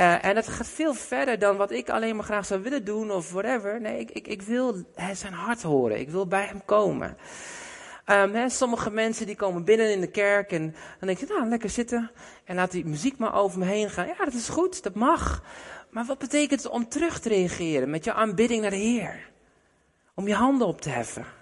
Uh, 0.00 0.24
en 0.24 0.36
het 0.36 0.48
gaat 0.48 0.66
veel 0.66 0.94
verder 0.94 1.38
dan 1.38 1.56
wat 1.56 1.70
ik 1.70 1.90
alleen 1.90 2.16
maar 2.16 2.24
graag 2.24 2.46
zou 2.46 2.62
willen 2.62 2.84
doen 2.84 3.10
of 3.10 3.32
whatever. 3.32 3.80
Nee, 3.80 4.00
ik, 4.00 4.10
ik, 4.10 4.26
ik 4.26 4.42
wil 4.42 4.84
zijn 5.12 5.32
hart 5.32 5.62
horen. 5.62 6.00
Ik 6.00 6.10
wil 6.10 6.26
bij 6.26 6.44
hem 6.44 6.64
komen. 6.64 7.16
Um, 8.06 8.48
sommige 8.50 8.90
mensen 8.90 9.26
die 9.26 9.36
komen 9.36 9.64
binnen 9.64 9.92
in 9.92 10.00
de 10.00 10.10
kerk 10.10 10.52
en 10.52 10.74
dan 10.98 11.08
denk 11.08 11.18
je, 11.18 11.26
nou, 11.28 11.48
lekker 11.48 11.70
zitten. 11.70 12.10
En 12.44 12.54
laat 12.54 12.70
die 12.70 12.86
muziek 12.86 13.18
maar 13.18 13.34
over 13.34 13.58
me 13.58 13.64
heen 13.64 13.90
gaan. 13.90 14.06
Ja, 14.06 14.24
dat 14.24 14.34
is 14.34 14.48
goed, 14.48 14.82
dat 14.82 14.94
mag. 14.94 15.42
Maar 15.90 16.04
wat 16.04 16.18
betekent 16.18 16.62
het 16.62 16.72
om 16.72 16.88
terug 16.88 17.20
te 17.20 17.28
reageren 17.28 17.90
met 17.90 18.04
je 18.04 18.12
aanbidding 18.12 18.60
naar 18.60 18.70
de 18.70 18.76
Heer? 18.76 19.30
Om 20.14 20.28
je 20.28 20.34
handen 20.34 20.66
op 20.66 20.80
te 20.80 20.90
heffen. 20.90 21.37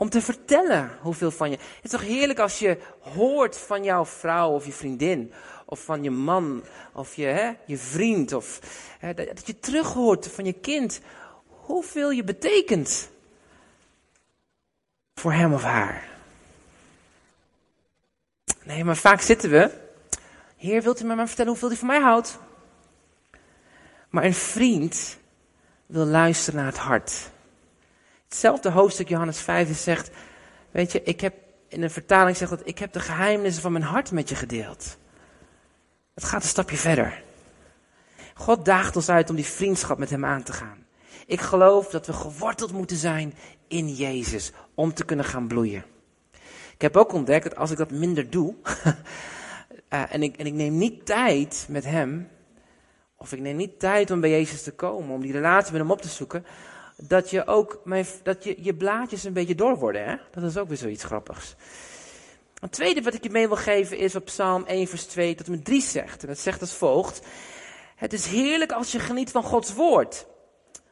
Om 0.00 0.08
te 0.10 0.22
vertellen 0.22 0.90
hoeveel 1.00 1.30
van 1.30 1.50
je. 1.50 1.56
Het 1.56 1.84
is 1.84 1.90
toch 1.90 2.02
heerlijk 2.02 2.38
als 2.38 2.58
je 2.58 2.78
hoort 3.00 3.56
van 3.56 3.84
jouw 3.84 4.06
vrouw 4.06 4.50
of 4.50 4.66
je 4.66 4.72
vriendin. 4.72 5.32
Of 5.64 5.84
van 5.84 6.02
je 6.02 6.10
man 6.10 6.64
of 6.92 7.14
je, 7.14 7.24
hè, 7.24 7.52
je 7.66 7.78
vriend. 7.78 8.32
Of 8.32 8.60
hè, 8.98 9.14
dat 9.14 9.46
je 9.46 9.58
terug 9.58 9.92
hoort 9.92 10.28
van 10.28 10.44
je 10.44 10.52
kind. 10.52 11.00
Hoeveel 11.46 12.10
je 12.10 12.24
betekent. 12.24 13.10
Voor 15.14 15.32
hem 15.32 15.52
of 15.52 15.62
haar. 15.62 16.08
Nee, 18.64 18.84
maar 18.84 18.96
vaak 18.96 19.20
zitten 19.20 19.50
we. 19.50 19.70
Heer, 20.56 20.82
wilt 20.82 21.00
u 21.00 21.04
me 21.04 21.14
maar 21.14 21.26
vertellen 21.26 21.50
hoeveel 21.50 21.68
hij 21.68 21.78
van 21.78 21.88
mij 21.88 22.00
houdt? 22.00 22.38
Maar 24.08 24.24
een 24.24 24.34
vriend 24.34 25.18
wil 25.86 26.04
luisteren 26.06 26.60
naar 26.60 26.68
het 26.72 26.80
hart. 26.80 27.30
Hetzelfde 28.30 28.70
hoofdstuk 28.70 29.08
Johannes 29.08 29.40
5 29.40 29.78
zegt, 29.78 30.10
weet 30.70 30.92
je, 30.92 31.02
ik 31.02 31.20
heb 31.20 31.34
in 31.68 31.82
een 31.82 31.90
vertaling 31.90 32.36
zegt 32.36 32.50
dat 32.50 32.60
ik 32.64 32.78
heb 32.78 32.92
de 32.92 33.00
geheimnissen 33.00 33.62
van 33.62 33.72
mijn 33.72 33.84
hart 33.84 34.10
met 34.10 34.28
je 34.28 34.34
gedeeld. 34.34 34.96
Het 36.14 36.24
gaat 36.24 36.42
een 36.42 36.48
stapje 36.48 36.76
verder. 36.76 37.22
God 38.34 38.64
daagt 38.64 38.96
ons 38.96 39.08
uit 39.08 39.30
om 39.30 39.36
die 39.36 39.44
vriendschap 39.44 39.98
met 39.98 40.10
hem 40.10 40.24
aan 40.24 40.42
te 40.42 40.52
gaan. 40.52 40.86
Ik 41.26 41.40
geloof 41.40 41.88
dat 41.88 42.06
we 42.06 42.12
geworteld 42.12 42.72
moeten 42.72 42.96
zijn 42.96 43.34
in 43.68 43.94
Jezus 43.94 44.52
om 44.74 44.94
te 44.94 45.04
kunnen 45.04 45.24
gaan 45.24 45.46
bloeien. 45.46 45.84
Ik 46.74 46.80
heb 46.80 46.96
ook 46.96 47.12
ontdekt 47.12 47.44
dat 47.44 47.56
als 47.56 47.70
ik 47.70 47.76
dat 47.76 47.90
minder 47.90 48.30
doe, 48.30 48.54
uh, 48.64 50.12
en, 50.14 50.22
ik, 50.22 50.36
en 50.36 50.46
ik 50.46 50.54
neem 50.54 50.78
niet 50.78 51.06
tijd 51.06 51.66
met 51.68 51.84
hem, 51.84 52.28
of 53.16 53.32
ik 53.32 53.40
neem 53.40 53.56
niet 53.56 53.78
tijd 53.78 54.10
om 54.10 54.20
bij 54.20 54.30
Jezus 54.30 54.62
te 54.62 54.72
komen, 54.72 55.14
om 55.14 55.20
die 55.20 55.32
relatie 55.32 55.72
met 55.72 55.80
hem 55.80 55.90
op 55.90 56.02
te 56.02 56.08
zoeken, 56.08 56.44
dat 57.02 57.30
je 57.30 57.46
ook 57.46 57.80
mijn, 57.84 58.06
dat 58.22 58.44
je, 58.44 58.56
je 58.58 58.74
blaadjes 58.74 59.24
een 59.24 59.32
beetje 59.32 59.54
door 59.54 59.78
worden. 59.78 60.04
Hè? 60.04 60.16
Dat 60.30 60.42
is 60.42 60.56
ook 60.56 60.68
weer 60.68 60.76
zoiets 60.76 61.04
grappigs. 61.04 61.54
Het 62.60 62.72
tweede 62.72 63.02
wat 63.02 63.14
ik 63.14 63.22
je 63.22 63.30
mee 63.30 63.48
wil 63.48 63.56
geven 63.56 63.98
is 63.98 64.12
wat 64.12 64.24
Psalm 64.24 64.64
1 64.66 64.86
vers 64.86 65.04
2 65.04 65.34
tot 65.34 65.46
en 65.46 65.52
met 65.52 65.64
3 65.64 65.82
zegt. 65.82 66.22
En 66.22 66.28
dat 66.28 66.38
zegt 66.38 66.60
als 66.60 66.74
volgt. 66.74 67.20
Het 67.96 68.12
is 68.12 68.26
heerlijk 68.26 68.72
als 68.72 68.92
je 68.92 68.98
geniet 68.98 69.30
van 69.30 69.42
Gods 69.42 69.74
woord. 69.74 70.26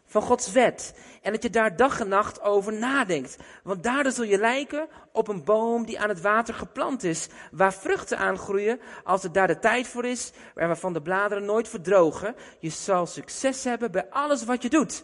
Van 0.07 0.23
Gods 0.23 0.53
wet. 0.53 0.95
En 1.23 1.33
dat 1.33 1.43
je 1.43 1.51
daar 1.51 1.77
dag 1.77 2.01
en 2.01 2.09
nacht 2.09 2.43
over 2.43 2.73
nadenkt. 2.73 3.37
Want 3.63 3.83
daardoor 3.83 4.13
zul 4.13 4.25
je 4.25 4.39
lijken 4.39 4.89
op 5.13 5.29
een 5.29 5.45
boom 5.45 5.87
die 5.87 6.01
aan 6.01 6.09
het 6.09 6.21
water 6.21 6.55
geplant 6.55 7.03
is. 7.03 7.29
Waar 7.51 7.75
vruchten 7.75 8.19
aangroeien 8.19 8.81
als 9.05 9.25
er 9.25 9.33
daar 9.33 9.47
de 9.47 9.59
tijd 9.59 9.89
voor 9.89 10.05
is. 10.05 10.33
Waarvan 10.55 10.93
de 10.93 11.03
bladeren 11.03 11.45
nooit 11.45 11.69
verdrogen. 11.69 12.35
Je 12.61 12.71
zal 12.71 13.07
succes 13.07 13.65
hebben 13.65 13.91
bij 13.91 14.07
alles 14.11 14.45
wat 14.45 14.63
je 14.63 14.69
doet 14.69 15.03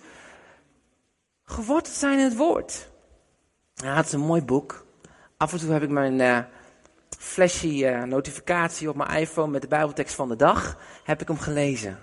geworteld 1.45 1.97
zijn 1.97 2.19
in 2.19 2.25
het 2.25 2.37
woord. 2.37 2.91
Het 3.75 4.07
is 4.07 4.13
een 4.13 4.21
mooi 4.21 4.43
boek. 4.43 4.87
Af 5.37 5.53
en 5.53 5.59
toe 5.59 5.73
heb 5.73 5.83
ik 5.83 5.91
mijn 5.91 6.19
uh, 6.19 6.39
flashy 7.19 7.85
uh, 7.85 8.03
notificatie 8.03 8.89
op 8.89 8.97
mijn 8.97 9.11
iPhone 9.11 9.51
met 9.51 9.63
de 9.63 9.69
Bijbeltekst 9.69 10.15
van 10.15 10.29
de 10.29 10.37
dag. 10.37 10.79
Heb 11.05 11.21
ik 11.21 11.29
hem 11.29 11.39
gelezen. 11.39 11.99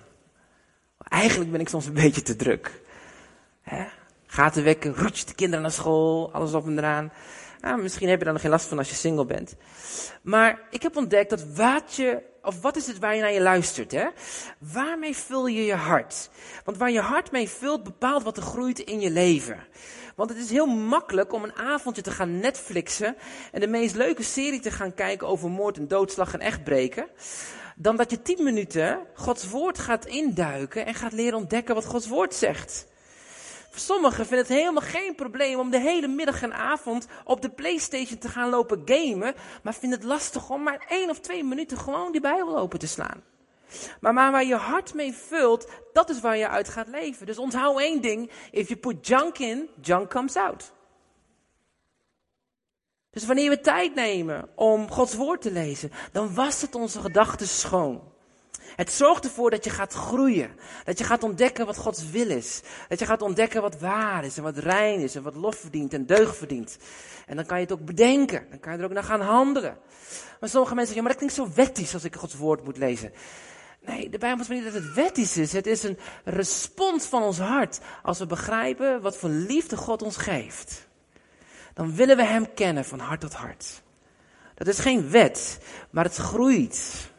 Eigenlijk 0.97 1.51
ben 1.51 1.60
ik 1.60 1.69
soms 1.69 1.86
een 1.86 1.93
beetje 1.93 2.21
te 2.21 2.36
druk. 2.36 2.82
Hè? 3.62 3.86
Gaten 4.25 4.63
wekken, 4.63 4.95
roetje 4.95 5.25
de 5.25 5.34
kinderen 5.34 5.62
naar 5.62 5.71
school, 5.71 6.34
alles 6.34 6.54
op 6.54 6.65
en 6.65 6.77
eraan. 6.77 7.12
Nou, 7.62 7.82
misschien 7.82 8.10
heb 8.10 8.17
je 8.17 8.23
daar 8.23 8.34
nog 8.34 8.41
geen 8.41 8.51
last 8.51 8.67
van 8.67 8.77
als 8.77 8.89
je 8.89 8.95
single 8.95 9.25
bent. 9.25 9.56
Maar 10.21 10.62
ik 10.69 10.82
heb 10.82 10.97
ontdekt 10.97 11.30
dat 11.30 11.43
wat 11.56 11.95
je, 11.95 12.21
of 12.43 12.62
wat 12.62 12.75
is 12.75 12.88
het 12.88 12.99
waar 12.99 13.15
je 13.15 13.21
naar 13.21 13.34
je 13.34 13.41
luistert, 13.41 13.91
hè? 13.91 14.08
Waarmee 14.58 15.15
vul 15.15 15.47
je 15.47 15.65
je 15.65 15.75
hart? 15.75 16.30
Want 16.63 16.77
waar 16.77 16.91
je 16.91 16.99
hart 16.99 17.32
mee 17.32 17.49
vult, 17.49 17.84
bepaalt 17.84 18.23
wat 18.23 18.38
er 18.38 18.43
groeit 18.43 18.80
in 18.80 18.99
je 18.99 19.10
leven. 19.10 19.60
Want 20.15 20.30
het 20.30 20.39
is 20.39 20.49
heel 20.49 20.65
makkelijk 20.65 21.34
om 21.34 21.43
een 21.43 21.56
avondje 21.56 22.01
te 22.01 22.12
gaan 22.12 22.39
Netflixen 22.39 23.15
en 23.51 23.60
de 23.60 23.67
meest 23.67 23.95
leuke 23.95 24.23
serie 24.23 24.60
te 24.60 24.71
gaan 24.71 24.93
kijken 24.93 25.27
over 25.27 25.49
moord 25.49 25.77
en 25.77 25.88
doodslag 25.88 26.34
en 26.34 26.39
echtbreken. 26.39 27.08
Dan 27.75 27.95
dat 27.95 28.12
je 28.12 28.21
tien 28.21 28.43
minuten 28.43 28.99
Gods 29.13 29.49
woord 29.49 29.80
gaat 29.80 30.06
induiken 30.06 30.86
en 30.86 30.93
gaat 30.93 31.13
leren 31.13 31.38
ontdekken 31.38 31.75
wat 31.75 31.86
Gods 31.86 32.08
woord 32.08 32.34
zegt. 32.34 32.89
Sommigen 33.75 34.25
vinden 34.25 34.45
het 34.45 34.57
helemaal 34.57 34.81
geen 34.81 35.15
probleem 35.15 35.60
om 35.60 35.69
de 35.69 35.79
hele 35.79 36.07
middag 36.07 36.41
en 36.41 36.53
avond 36.53 37.07
op 37.23 37.41
de 37.41 37.49
Playstation 37.49 38.17
te 38.19 38.29
gaan 38.29 38.49
lopen 38.49 38.81
gamen. 38.86 39.34
Maar 39.63 39.73
vinden 39.73 39.99
het 39.99 40.07
lastig 40.07 40.49
om 40.49 40.63
maar 40.63 40.86
één 40.89 41.10
of 41.10 41.19
twee 41.19 41.43
minuten 41.43 41.77
gewoon 41.77 42.12
die 42.12 42.21
Bijbel 42.21 42.57
open 42.57 42.79
te 42.79 42.88
slaan. 42.88 43.23
Maar, 43.99 44.13
maar 44.13 44.31
waar 44.31 44.45
je 44.45 44.55
hart 44.55 44.93
mee 44.93 45.13
vult, 45.13 45.69
dat 45.93 46.10
is 46.10 46.19
waar 46.19 46.38
je 46.38 46.47
uit 46.47 46.69
gaat 46.69 46.88
leven. 46.88 47.25
Dus 47.25 47.38
onthoud 47.38 47.79
één 47.79 48.01
ding. 48.01 48.31
If 48.51 48.67
you 48.67 48.79
put 48.79 49.07
junk 49.07 49.38
in, 49.38 49.69
junk 49.81 50.10
comes 50.10 50.36
out. 50.36 50.71
Dus 53.10 53.25
wanneer 53.25 53.49
we 53.49 53.60
tijd 53.60 53.95
nemen 53.95 54.49
om 54.55 54.91
Gods 54.91 55.15
woord 55.15 55.41
te 55.41 55.51
lezen, 55.51 55.91
dan 56.12 56.34
was 56.34 56.62
het 56.62 56.75
onze 56.75 56.99
gedachten 56.99 57.47
schoon. 57.47 58.12
Het 58.75 58.91
zorgt 58.91 59.25
ervoor 59.25 59.49
dat 59.49 59.63
je 59.63 59.69
gaat 59.69 59.93
groeien. 59.93 60.51
Dat 60.84 60.97
je 60.97 61.03
gaat 61.03 61.23
ontdekken 61.23 61.65
wat 61.65 61.77
Gods 61.77 62.10
wil 62.10 62.29
is. 62.29 62.62
Dat 62.88 62.99
je 62.99 63.05
gaat 63.05 63.21
ontdekken 63.21 63.62
wat 63.62 63.79
waar 63.79 64.25
is 64.25 64.38
en 64.38 64.43
wat 64.43 64.57
rein 64.57 64.99
is 64.99 65.15
en 65.15 65.23
wat 65.23 65.36
lof 65.36 65.55
verdient 65.55 65.93
en 65.93 66.05
deugd 66.05 66.38
verdient. 66.38 66.77
En 67.25 67.36
dan 67.36 67.45
kan 67.45 67.57
je 67.57 67.63
het 67.63 67.73
ook 67.73 67.86
bedenken. 67.86 68.45
Dan 68.49 68.60
kan 68.60 68.71
je 68.71 68.77
er 68.77 68.86
ook 68.86 68.91
naar 68.91 69.03
gaan 69.03 69.21
handelen. 69.21 69.77
Maar 70.39 70.49
sommige 70.49 70.75
mensen 70.75 70.93
zeggen, 70.93 70.95
ja, 70.95 71.01
maar 71.01 71.12
dat 71.12 71.17
klinkt 71.17 71.36
zo 71.36 71.63
wettisch 71.63 71.93
als 71.93 72.03
ik 72.03 72.15
Gods 72.15 72.36
woord 72.36 72.63
moet 72.63 72.77
lezen. 72.77 73.12
Nee, 73.86 74.10
de 74.10 74.17
Bijbel 74.17 74.45
zegt 74.45 74.63
niet 74.63 74.73
dat 74.73 74.84
het 74.84 74.93
wettisch 74.93 75.38
is. 75.38 75.53
Het 75.53 75.67
is 75.67 75.84
een 75.84 75.97
respons 76.23 77.05
van 77.05 77.23
ons 77.23 77.39
hart. 77.39 77.79
Als 78.03 78.19
we 78.19 78.25
begrijpen 78.25 79.01
wat 79.01 79.17
voor 79.17 79.29
liefde 79.29 79.77
God 79.77 80.01
ons 80.01 80.17
geeft. 80.17 80.88
Dan 81.73 81.95
willen 81.95 82.17
we 82.17 82.23
Hem 82.23 82.53
kennen 82.53 82.86
van 82.86 82.99
hart 82.99 83.19
tot 83.19 83.34
hart. 83.34 83.81
Dat 84.55 84.67
is 84.67 84.79
geen 84.79 85.10
wet, 85.10 85.60
maar 85.89 86.03
het 86.03 86.15
groeit. 86.15 87.11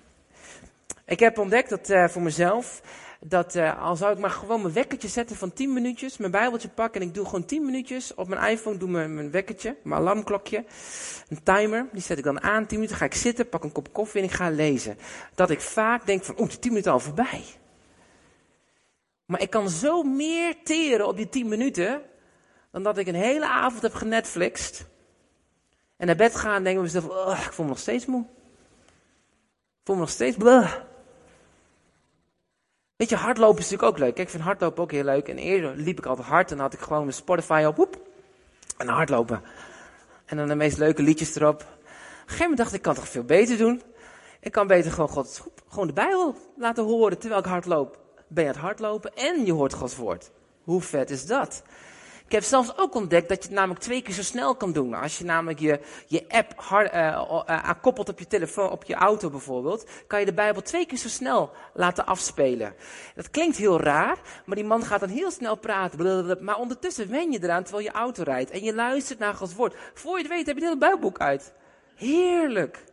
Ik 1.07 1.21
heb 1.21 1.39
ontdekt 1.39 1.71
dat 1.71 1.91
uh, 1.91 2.09
voor 2.09 2.23
mezelf, 2.23 2.83
dat 3.21 3.55
uh, 3.55 3.83
al 3.83 3.97
zou 3.97 4.13
ik 4.13 4.19
maar 4.19 4.31
gewoon 4.31 4.63
mijn 4.63 4.75
wekkertje 4.75 5.09
zetten 5.09 5.37
van 5.37 5.53
10 5.53 5.73
minuutjes, 5.73 6.17
mijn 6.17 6.31
bijbeltje 6.31 6.69
pakken 6.69 7.01
en 7.01 7.07
ik 7.07 7.15
doe 7.15 7.25
gewoon 7.25 7.45
10 7.45 7.65
minuutjes 7.65 8.15
op 8.15 8.29
mijn 8.29 8.51
iPhone, 8.51 8.77
doe 8.77 8.89
mijn, 8.89 9.15
mijn 9.15 9.31
wekkertje, 9.31 9.77
mijn 9.83 10.01
alarmklokje, 10.01 10.65
een 11.29 11.43
timer, 11.43 11.89
die 11.93 12.03
zet 12.03 12.19
ik 12.19 12.25
dan 12.25 12.43
aan, 12.43 12.67
10 12.67 12.79
minuten 12.79 12.99
ga 12.99 13.05
ik 13.05 13.15
zitten, 13.15 13.49
pak 13.49 13.65
een 13.65 13.73
kop 13.73 13.93
koffie 13.93 14.21
en 14.21 14.27
ik 14.27 14.33
ga 14.33 14.51
lezen. 14.51 14.99
Dat 15.35 15.51
ik 15.51 15.61
vaak 15.61 16.07
denk 16.07 16.25
van, 16.25 16.35
oeh, 16.39 16.49
die 16.49 16.59
10 16.59 16.71
minuten 16.71 16.93
al 16.93 17.01
voorbij. 17.01 17.45
Maar 19.25 19.41
ik 19.41 19.51
kan 19.51 19.69
zo 19.69 20.03
meer 20.03 20.57
teren 20.65 21.07
op 21.07 21.17
die 21.17 21.29
10 21.29 21.49
minuten, 21.49 22.03
dan 22.71 22.83
dat 22.83 22.99
ik 22.99 23.07
een 23.07 23.15
hele 23.15 23.47
avond 23.47 23.83
heb 23.83 23.95
genetflixt. 23.95 24.87
En 25.97 26.07
naar 26.07 26.17
bed 26.17 26.35
gaan 26.35 26.55
en 26.55 26.65
denk 26.65 26.77
ik 26.77 26.83
mezelf, 26.83 27.09
oh, 27.09 27.41
ik 27.47 27.53
voel 27.53 27.65
me 27.65 27.71
nog 27.71 27.81
steeds 27.81 28.07
moe. 28.07 28.23
Ik 28.23 29.89
voel 29.89 29.95
me 29.95 30.01
nog 30.01 30.11
steeds 30.11 30.37
blah. 30.37 30.73
Weet 33.03 33.11
je, 33.11 33.17
hardlopen 33.17 33.59
is 33.59 33.71
natuurlijk 33.71 33.93
ook 33.93 33.99
leuk. 33.99 34.15
Kijk, 34.15 34.27
ik 34.27 34.33
vind 34.33 34.43
hardlopen 34.43 34.83
ook 34.83 34.91
heel 34.91 35.05
leuk. 35.05 35.29
En 35.29 35.39
eerder 35.39 35.77
liep 35.77 35.99
ik 35.99 36.07
altijd 36.07 36.27
hard 36.27 36.51
en 36.51 36.57
dan 36.57 36.65
had 36.65 36.75
ik 36.75 36.81
gewoon 36.81 37.03
mijn 37.03 37.13
Spotify 37.13 37.65
op. 37.67 37.77
Woep, 37.77 38.01
en 38.77 38.89
hardlopen. 38.89 39.43
En 40.25 40.37
dan 40.37 40.49
de 40.49 40.55
meest 40.55 40.79
leuke 40.79 41.03
liedjes 41.03 41.35
erop. 41.35 41.61
Op 41.61 41.61
een 41.61 42.07
gegeven 42.19 42.39
moment 42.39 42.59
dacht 42.59 42.71
ik, 42.71 42.77
ik 42.77 42.83
kan 42.83 42.95
toch 42.95 43.09
veel 43.09 43.25
beter 43.25 43.59
doen. 43.59 43.83
Ik 44.41 44.53
kan 44.53 44.67
beter 44.67 44.93
gewoon, 44.93 45.09
God, 45.09 45.43
gewoon 45.69 45.87
de 45.87 45.93
Bijbel 45.93 46.37
laten 46.57 46.85
horen 46.85 47.19
terwijl 47.19 47.41
ik 47.41 47.47
hardloop. 47.47 47.99
Ben 48.29 48.45
je 48.45 48.51
aan 48.51 48.57
het 48.57 48.65
hardlopen 48.65 49.17
en 49.17 49.47
je 49.47 49.53
hoort 49.53 49.75
Gods 49.75 49.97
woord. 49.97 50.31
Hoe 50.63 50.81
vet 50.81 51.11
is 51.11 51.27
dat? 51.27 51.63
Ik 52.33 52.39
heb 52.39 52.47
zelfs 52.47 52.79
ook 52.79 52.95
ontdekt 52.95 53.29
dat 53.29 53.43
je 53.43 53.49
het 53.49 53.59
namelijk 53.59 53.81
twee 53.81 54.03
keer 54.03 54.15
zo 54.15 54.23
snel 54.23 54.55
kan 54.55 54.73
doen. 54.73 54.95
Als 54.95 55.19
je 55.19 55.25
namelijk 55.25 55.59
je, 55.59 55.81
je 56.07 56.25
app 56.29 56.53
hard, 56.57 56.95
uh, 56.95 57.43
uh, 57.49 57.71
koppelt 57.81 58.09
op 58.09 58.19
je 58.19 58.27
telefoon, 58.27 58.71
op 58.71 58.85
je 58.85 58.95
auto 58.95 59.31
bijvoorbeeld, 59.31 59.87
kan 60.07 60.21
je 60.21 60.27
de 60.27 60.33
Bijbel 60.33 60.63
twee 60.63 60.87
keer 60.87 60.99
zo 60.99 61.09
snel 61.09 61.51
laten 61.75 62.07
afspelen. 62.07 62.75
Dat 63.15 63.31
klinkt 63.31 63.57
heel 63.57 63.81
raar, 63.81 64.19
maar 64.45 64.57
die 64.57 64.65
man 64.65 64.85
gaat 64.85 65.01
dan 65.01 65.09
heel 65.09 65.31
snel 65.31 65.57
praten. 65.57 66.45
Maar 66.45 66.59
ondertussen 66.59 67.11
wen 67.11 67.33
je 67.33 67.43
eraan 67.43 67.63
terwijl 67.63 67.85
je 67.85 67.93
auto 67.93 68.23
rijdt 68.23 68.51
en 68.51 68.63
je 68.63 68.75
luistert 68.75 69.19
naar 69.19 69.35
Gods 69.35 69.55
woord. 69.55 69.75
Voor 69.95 70.17
je 70.17 70.23
het 70.23 70.33
weet 70.33 70.47
heb 70.47 70.57
je 70.57 70.63
het 70.63 70.73
hele 70.73 70.79
Bijbelboek 70.79 71.19
uit. 71.19 71.53
Heerlijk. 71.95 72.85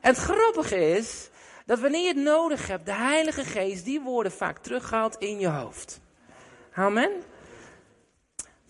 En 0.00 0.10
het 0.14 0.18
grappige 0.18 0.88
is 0.90 1.30
dat 1.66 1.80
wanneer 1.80 2.02
je 2.02 2.08
het 2.08 2.24
nodig 2.24 2.66
hebt, 2.66 2.86
de 2.86 2.94
Heilige 2.94 3.44
Geest 3.44 3.84
die 3.84 4.00
woorden 4.00 4.32
vaak 4.32 4.58
terughaalt 4.58 5.16
in 5.18 5.38
je 5.38 5.48
hoofd. 5.48 6.00
Amen. 6.74 7.30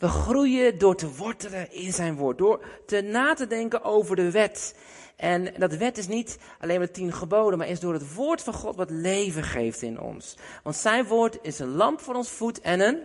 We 0.02 0.08
groeien 0.08 0.78
door 0.78 0.96
te 0.96 1.14
wortelen 1.14 1.72
in 1.72 1.92
zijn 1.92 2.16
woord, 2.16 2.38
door 2.38 2.64
te 2.86 3.00
na 3.00 3.34
te 3.34 3.46
denken 3.46 3.84
over 3.84 4.16
de 4.16 4.30
wet. 4.30 4.76
En 5.16 5.54
dat 5.58 5.74
wet 5.74 5.98
is 5.98 6.06
niet 6.06 6.38
alleen 6.60 6.80
met 6.80 6.94
tien 6.94 7.12
geboden, 7.12 7.58
maar 7.58 7.68
is 7.68 7.80
door 7.80 7.92
het 7.92 8.14
woord 8.14 8.42
van 8.42 8.54
God 8.54 8.76
wat 8.76 8.90
leven 8.90 9.42
geeft 9.42 9.82
in 9.82 10.00
ons. 10.00 10.36
Want 10.62 10.76
zijn 10.76 11.04
woord 11.04 11.38
is 11.42 11.58
een 11.58 11.74
lamp 11.74 12.00
voor 12.00 12.14
ons 12.14 12.30
voet 12.30 12.60
en 12.60 12.80
een 12.80 13.00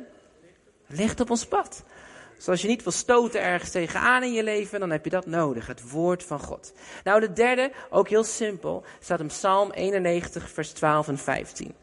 licht 0.87 1.19
op 1.19 1.29
ons 1.29 1.45
pad. 1.45 1.83
Zoals 2.37 2.61
je 2.61 2.67
niet 2.67 2.83
wil 2.83 2.91
stoten 2.91 3.41
ergens 3.41 3.71
tegenaan 3.71 4.23
in 4.23 4.33
je 4.33 4.43
leven, 4.43 4.79
dan 4.79 4.91
heb 4.91 5.03
je 5.03 5.09
dat 5.09 5.25
nodig. 5.25 5.67
Het 5.67 5.89
woord 5.91 6.23
van 6.23 6.39
God. 6.39 6.73
Nou, 7.03 7.19
de 7.19 7.33
derde, 7.33 7.71
ook 7.89 8.09
heel 8.09 8.23
simpel, 8.23 8.83
staat 8.99 9.19
in 9.19 9.27
Psalm 9.27 9.71
91, 9.71 10.49
vers 10.49 10.71
12 10.71 11.07
en 11.07 11.17
15. 11.17 11.73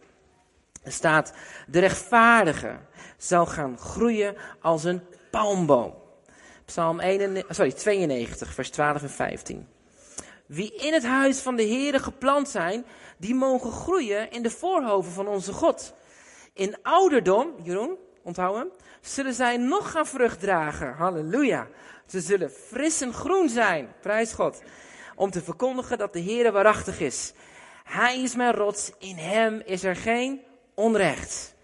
Er 0.85 0.92
staat, 0.92 1.33
de 1.66 1.79
rechtvaardige 1.79 2.79
zal 3.16 3.47
gaan 3.47 3.79
groeien 3.79 4.37
als 4.61 4.85
een 4.85 5.03
palmboom. 5.31 5.94
Psalm 6.64 7.01
91, 7.01 7.55
sorry, 7.55 7.73
92, 7.73 8.55
vers 8.55 8.70
12 8.70 9.03
en 9.03 9.11
15. 9.11 9.68
Wie 10.47 10.75
in 10.75 10.92
het 10.92 11.05
huis 11.05 11.40
van 11.40 11.57
de 11.57 11.66
Heere 11.66 11.99
geplant 11.99 12.49
zijn, 12.49 12.85
die 13.16 13.35
mogen 13.35 13.73
groeien 13.73 14.31
in 14.31 14.42
de 14.42 14.51
voorhoven 14.51 15.12
van 15.12 15.27
onze 15.27 15.53
God. 15.53 15.94
In 16.53 16.77
ouderdom, 16.83 17.55
Jeroen, 17.62 17.97
onthouden, 18.23 18.70
zullen 19.01 19.35
zij 19.35 19.57
nog 19.57 19.90
gaan 19.90 20.07
vrucht 20.07 20.40
dragen. 20.40 20.94
Halleluja. 20.94 21.68
Ze 22.07 22.20
zullen 22.20 22.51
fris 22.51 23.01
en 23.01 23.12
groen 23.12 23.49
zijn, 23.49 23.92
prijs 24.01 24.33
God. 24.33 24.62
Om 25.14 25.31
te 25.31 25.42
verkondigen 25.42 25.99
dat 25.99 26.12
de 26.12 26.23
Heere 26.23 26.53
waarachtig 26.53 27.01
is. 27.01 27.33
Hij 27.85 28.23
is 28.23 28.35
mijn 28.35 28.55
rots, 28.55 28.92
in 28.99 29.16
hem 29.16 29.62
is 29.64 29.85
er 29.85 29.97
geen 29.97 30.40
onrecht. 30.75 31.55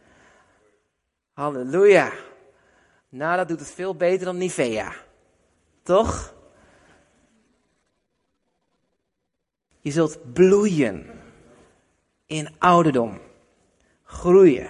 Halleluja. 1.32 2.12
Nou, 3.08 3.36
dat 3.36 3.48
doet 3.48 3.60
het 3.60 3.70
veel 3.70 3.94
beter 3.94 4.24
dan 4.24 4.36
Nivea. 4.36 4.92
Toch? 5.82 6.34
Je 9.80 9.90
zult 9.90 10.32
bloeien 10.32 11.20
in 12.26 12.54
ouderdom. 12.58 13.20
Groeien. 14.04 14.68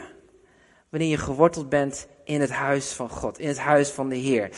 Wanneer 0.88 1.08
je 1.08 1.16
geworteld 1.16 1.68
bent 1.68 2.08
in 2.24 2.40
het 2.40 2.50
huis 2.50 2.92
van 2.92 3.08
God, 3.08 3.38
in 3.38 3.48
het 3.48 3.58
huis 3.58 3.90
van 3.90 4.08
de 4.08 4.16
Heer. 4.16 4.50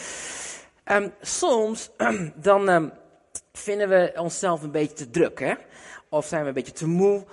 Um, 0.84 1.12
soms 1.20 1.90
dan 2.34 2.68
um, 2.68 2.92
vinden 3.52 3.88
we 3.88 4.12
onszelf 4.16 4.62
een 4.62 4.70
beetje 4.70 4.94
te 4.94 5.10
druk, 5.10 5.40
hè? 5.40 5.54
Of 6.08 6.26
zijn 6.26 6.42
we 6.42 6.48
een 6.48 6.54
beetje 6.54 6.72
te 6.72 6.86
moe 6.86 7.24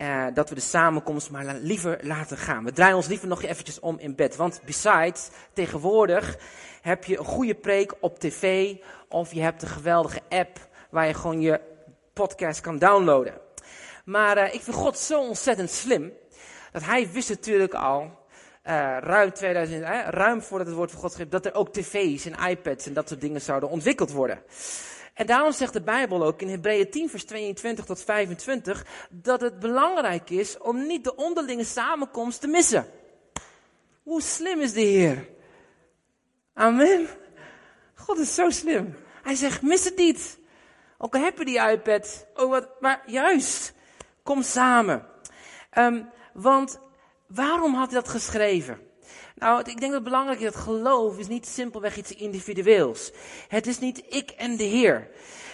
uh, 0.00 0.26
dat 0.34 0.48
we 0.48 0.54
de 0.54 0.60
samenkomst 0.60 1.30
maar 1.30 1.54
liever 1.54 1.98
laten 2.02 2.36
gaan. 2.36 2.64
We 2.64 2.72
draaien 2.72 2.96
ons 2.96 3.06
liever 3.06 3.28
nog 3.28 3.42
eventjes 3.42 3.80
om 3.80 3.98
in 3.98 4.14
bed. 4.14 4.36
Want 4.36 4.60
besides, 4.64 5.28
tegenwoordig 5.52 6.36
heb 6.82 7.04
je 7.04 7.18
een 7.18 7.24
goede 7.24 7.54
preek 7.54 7.94
op 8.00 8.18
tv. 8.18 8.74
Of 9.08 9.32
je 9.32 9.40
hebt 9.40 9.62
een 9.62 9.68
geweldige 9.68 10.20
app 10.28 10.68
waar 10.90 11.06
je 11.06 11.14
gewoon 11.14 11.40
je 11.40 11.60
podcast 12.12 12.60
kan 12.60 12.78
downloaden. 12.78 13.34
Maar 14.04 14.36
uh, 14.36 14.54
ik 14.54 14.60
vind 14.60 14.76
God 14.76 14.98
zo 14.98 15.20
ontzettend 15.20 15.70
slim. 15.70 16.12
Dat 16.72 16.84
hij 16.84 17.10
wist 17.10 17.28
natuurlijk 17.28 17.74
al, 17.74 18.00
uh, 18.02 18.96
ruim, 19.00 19.32
2000, 19.32 19.84
ruim 20.08 20.42
voordat 20.42 20.66
het 20.66 20.76
woord 20.76 20.90
van 20.90 21.00
God 21.00 21.12
schreef, 21.12 21.28
dat 21.28 21.46
er 21.46 21.54
ook 21.54 21.72
tv's 21.72 22.24
en 22.24 22.48
iPads 22.50 22.86
en 22.86 22.92
dat 22.92 23.08
soort 23.08 23.20
dingen 23.20 23.40
zouden 23.40 23.68
ontwikkeld 23.68 24.12
worden. 24.12 24.42
En 25.20 25.26
daarom 25.26 25.52
zegt 25.52 25.72
de 25.72 25.82
Bijbel 25.82 26.24
ook 26.24 26.40
in 26.40 26.48
Hebreeën 26.48 26.90
10, 26.90 27.10
vers 27.10 27.24
22 27.24 27.84
tot 27.84 28.02
25, 28.02 28.86
dat 29.10 29.40
het 29.40 29.58
belangrijk 29.58 30.30
is 30.30 30.58
om 30.58 30.86
niet 30.86 31.04
de 31.04 31.16
onderlinge 31.16 31.64
samenkomst 31.64 32.40
te 32.40 32.46
missen. 32.46 32.86
Hoe 34.02 34.22
slim 34.22 34.60
is 34.60 34.72
de 34.72 34.80
Heer? 34.80 35.28
Amen. 36.54 37.08
God 37.94 38.18
is 38.18 38.34
zo 38.34 38.50
slim. 38.50 38.96
Hij 39.22 39.34
zegt, 39.34 39.62
mis 39.62 39.84
het 39.84 39.96
niet. 39.96 40.38
Ook 40.98 41.14
al 41.14 41.22
heb 41.22 41.38
je 41.38 41.44
die 41.44 41.70
iPad. 41.70 42.26
Oh, 42.34 42.50
wat, 42.50 42.80
maar 42.80 43.02
juist, 43.06 43.72
kom 44.22 44.42
samen. 44.42 45.06
Um, 45.78 46.10
want 46.32 46.80
waarom 47.26 47.74
had 47.74 47.90
hij 47.90 48.00
dat 48.00 48.10
geschreven? 48.10 48.89
Nou, 49.40 49.58
ik 49.58 49.64
denk 49.64 49.80
dat 49.80 49.92
het 49.92 50.02
belangrijk 50.02 50.38
is 50.40 50.52
dat 50.52 50.62
geloof 50.62 51.18
is 51.18 51.28
niet 51.28 51.46
simpelweg 51.46 51.96
iets 51.96 52.14
individueels. 52.14 53.12
Het 53.48 53.66
is 53.66 53.78
niet 53.78 54.02
ik 54.08 54.30
en 54.30 54.56
de 54.56 54.64
Heer. 54.64 55.10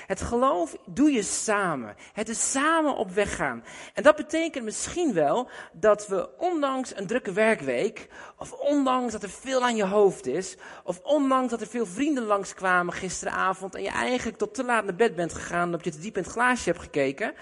Het 0.07 0.21
geloof 0.21 0.77
doe 0.85 1.13
je 1.13 1.23
samen. 1.23 1.95
Het 2.13 2.29
is 2.29 2.51
samen 2.51 2.97
op 2.97 3.11
weg 3.11 3.37
gaan. 3.37 3.65
En 3.95 4.03
dat 4.03 4.17
betekent 4.17 4.65
misschien 4.65 5.13
wel 5.13 5.49
dat 5.73 6.09
we 6.09 6.29
ondanks 6.39 6.97
een 6.97 7.07
drukke 7.07 7.33
werkweek, 7.33 8.09
of 8.39 8.53
ondanks 8.53 9.13
dat 9.13 9.23
er 9.23 9.31
veel 9.31 9.63
aan 9.63 9.77
je 9.77 9.87
hoofd 9.87 10.27
is, 10.27 10.57
of 10.85 11.01
ondanks 11.01 11.51
dat 11.51 11.61
er 11.61 11.67
veel 11.67 11.87
vrienden 11.87 12.25
langskwamen 12.25 12.95
gisteravond 12.95 13.75
en 13.75 13.83
je 13.83 13.91
eigenlijk 13.91 14.39
tot 14.39 14.55
te 14.55 14.65
laat 14.65 14.85
naar 14.85 14.95
bed 14.95 15.17
bent 15.17 15.33
gegaan 15.33 15.65
omdat 15.65 15.85
je 15.85 15.91
te 15.91 16.01
diep 16.01 16.17
in 16.17 16.23
het 16.23 16.33
glaasje 16.33 16.71
hebt 16.71 16.83
gekeken, 16.83 17.35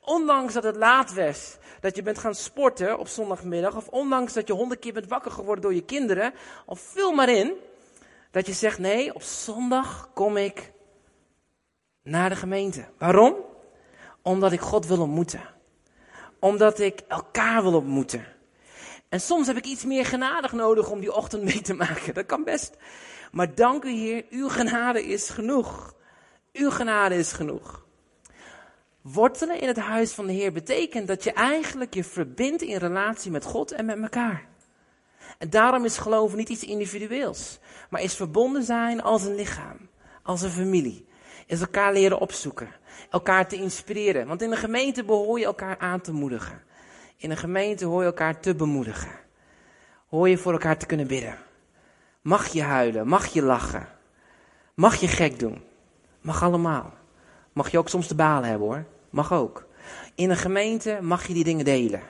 ondanks 0.00 0.54
dat 0.54 0.62
het 0.62 0.76
laat 0.76 1.14
was, 1.14 1.56
dat 1.80 1.96
je 1.96 2.02
bent 2.02 2.18
gaan 2.18 2.34
sporten 2.34 2.98
op 2.98 3.08
zondagmiddag, 3.08 3.76
of 3.76 3.88
ondanks 3.88 4.32
dat 4.32 4.46
je 4.46 4.52
honderd 4.52 4.80
keer 4.80 4.92
bent 4.92 5.08
wakker 5.08 5.30
geworden 5.30 5.62
door 5.62 5.74
je 5.74 5.84
kinderen, 5.84 6.32
of 6.66 6.80
vul 6.80 7.12
maar 7.12 7.28
in, 7.28 7.52
dat 8.30 8.46
je 8.46 8.52
zegt, 8.52 8.78
nee, 8.78 9.14
op 9.14 9.22
zondag 9.22 10.10
kom 10.14 10.36
ik 10.36 10.72
naar 12.02 12.28
de 12.28 12.36
gemeente. 12.36 12.84
Waarom? 12.98 13.34
Omdat 14.22 14.52
ik 14.52 14.60
God 14.60 14.86
wil 14.86 15.00
ontmoeten. 15.00 15.42
Omdat 16.38 16.78
ik 16.78 17.00
elkaar 17.08 17.62
wil 17.62 17.74
ontmoeten. 17.74 18.24
En 19.08 19.20
soms 19.20 19.46
heb 19.46 19.56
ik 19.56 19.64
iets 19.64 19.84
meer 19.84 20.06
genade 20.06 20.48
nodig 20.56 20.90
om 20.90 21.00
die 21.00 21.14
ochtend 21.14 21.42
mee 21.42 21.60
te 21.60 21.74
maken. 21.74 22.14
Dat 22.14 22.26
kan 22.26 22.44
best. 22.44 22.76
Maar 23.32 23.54
dank 23.54 23.84
u 23.84 23.90
Heer, 23.90 24.24
uw 24.30 24.48
genade 24.48 25.04
is 25.04 25.30
genoeg. 25.30 25.94
Uw 26.52 26.70
genade 26.70 27.14
is 27.14 27.32
genoeg. 27.32 27.86
Wortelen 29.02 29.60
in 29.60 29.66
het 29.66 29.78
huis 29.78 30.12
van 30.12 30.26
de 30.26 30.32
Heer 30.32 30.52
betekent 30.52 31.08
dat 31.08 31.24
je 31.24 31.32
eigenlijk 31.32 31.94
je 31.94 32.04
verbindt 32.04 32.62
in 32.62 32.76
relatie 32.76 33.30
met 33.30 33.44
God 33.44 33.72
en 33.72 33.84
met 33.84 34.02
elkaar. 34.02 34.48
En 35.38 35.50
daarom 35.50 35.84
is 35.84 35.98
geloven 35.98 36.38
niet 36.38 36.48
iets 36.48 36.64
individueels, 36.64 37.58
maar 37.90 38.02
is 38.02 38.16
verbonden 38.16 38.62
zijn 38.62 39.02
als 39.02 39.24
een 39.24 39.34
lichaam, 39.34 39.88
als 40.22 40.42
een 40.42 40.50
familie. 40.50 41.08
Is 41.46 41.60
elkaar 41.60 41.92
leren 41.92 42.20
opzoeken, 42.20 42.68
elkaar 43.10 43.48
te 43.48 43.56
inspireren. 43.56 44.26
Want 44.26 44.42
in 44.42 44.50
een 44.50 44.56
gemeente 44.56 45.04
behoor 45.04 45.38
je 45.38 45.44
elkaar 45.44 45.78
aan 45.78 46.00
te 46.00 46.12
moedigen. 46.12 46.62
In 47.16 47.30
een 47.30 47.36
gemeente 47.36 47.84
hoor 47.84 48.00
je 48.00 48.06
elkaar 48.06 48.40
te 48.40 48.54
bemoedigen. 48.54 49.18
Hoor 50.08 50.28
je 50.28 50.38
voor 50.38 50.52
elkaar 50.52 50.78
te 50.78 50.86
kunnen 50.86 51.06
bidden. 51.06 51.38
Mag 52.22 52.46
je 52.46 52.62
huilen, 52.62 53.06
mag 53.06 53.26
je 53.26 53.42
lachen. 53.42 53.88
Mag 54.74 54.96
je 54.96 55.08
gek 55.08 55.38
doen. 55.38 55.62
Mag 56.20 56.42
allemaal. 56.42 56.99
Mag 57.52 57.70
je 57.70 57.78
ook 57.78 57.88
soms 57.88 58.08
de 58.08 58.14
balen 58.14 58.48
hebben 58.48 58.66
hoor. 58.68 58.84
Mag 59.10 59.32
ook. 59.32 59.66
In 60.14 60.30
een 60.30 60.36
gemeente 60.36 60.98
mag 61.00 61.26
je 61.26 61.34
die 61.34 61.44
dingen 61.44 61.64
delen. 61.64 62.02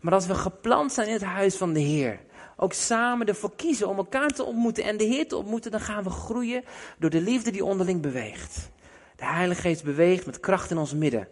Maar 0.00 0.12
als 0.12 0.26
we 0.26 0.34
geplant 0.34 0.92
zijn 0.92 1.06
in 1.06 1.12
het 1.12 1.22
huis 1.22 1.56
van 1.56 1.72
de 1.72 1.80
Heer, 1.80 2.20
ook 2.56 2.72
samen 2.72 3.26
ervoor 3.26 3.56
kiezen 3.56 3.88
om 3.88 3.96
elkaar 3.96 4.28
te 4.28 4.44
ontmoeten 4.44 4.84
en 4.84 4.96
de 4.96 5.04
Heer 5.04 5.28
te 5.28 5.36
ontmoeten, 5.36 5.70
dan 5.70 5.80
gaan 5.80 6.02
we 6.02 6.10
groeien 6.10 6.64
door 6.98 7.10
de 7.10 7.20
liefde 7.20 7.50
die 7.50 7.64
onderling 7.64 8.02
beweegt. 8.02 8.70
De 9.16 9.24
Heilige 9.24 9.60
Geest 9.60 9.84
beweegt 9.84 10.26
met 10.26 10.40
kracht 10.40 10.70
in 10.70 10.78
ons 10.78 10.94
midden. 10.94 11.28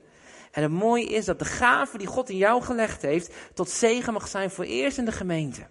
En 0.51 0.62
het 0.62 0.72
mooie 0.72 1.07
is 1.07 1.24
dat 1.24 1.38
de 1.38 1.44
gave 1.44 1.98
die 1.98 2.07
God 2.07 2.31
in 2.31 2.37
jou 2.37 2.62
gelegd 2.62 3.03
heeft, 3.03 3.35
tot 3.55 3.70
zegen 3.70 4.12
mag 4.12 4.29
zijn 4.29 4.51
voor 4.51 4.64
eerst 4.64 4.98
in 4.98 5.05
de 5.05 5.12
gemeente. 5.12 5.66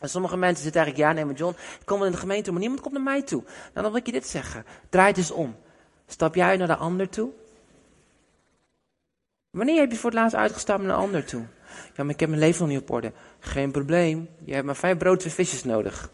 En 0.00 0.08
sommige 0.08 0.36
mensen 0.36 0.62
zitten 0.62 0.82
eigenlijk, 0.82 1.10
ja 1.10 1.16
nee 1.16 1.24
maar 1.24 1.34
John, 1.34 1.56
ik 1.80 1.86
kom 1.86 2.04
in 2.04 2.12
de 2.12 2.16
gemeente, 2.16 2.50
maar 2.50 2.60
niemand 2.60 2.80
komt 2.80 2.94
naar 2.94 3.02
mij 3.02 3.22
toe. 3.22 3.42
Nou 3.42 3.70
dan 3.72 3.84
wil 3.84 3.96
ik 3.96 4.06
je 4.06 4.12
dit 4.12 4.26
zeggen, 4.26 4.64
draai 4.88 5.08
het 5.08 5.16
eens 5.16 5.30
om. 5.30 5.56
Stap 6.10 6.34
jij 6.34 6.56
naar 6.56 6.66
de 6.66 6.76
ander 6.76 7.08
toe? 7.08 7.30
Wanneer 9.50 9.80
heb 9.80 9.90
je 9.90 9.96
voor 9.96 10.10
het 10.10 10.18
laatst 10.18 10.36
uitgestapt 10.36 10.82
naar 10.82 10.90
een 10.90 11.02
ander 11.02 11.24
toe? 11.24 11.44
Ja, 11.96 12.04
maar 12.04 12.14
ik 12.14 12.20
heb 12.20 12.28
mijn 12.28 12.40
leven 12.40 12.60
nog 12.60 12.70
niet 12.70 12.80
op 12.80 12.90
orde. 12.90 13.12
Geen 13.38 13.70
probleem. 13.70 14.28
Je 14.44 14.54
hebt 14.54 14.66
maar 14.66 14.76
vijf 14.76 14.96
brood 14.96 15.24
en 15.24 15.30
visjes 15.30 15.64
nodig. 15.64 16.10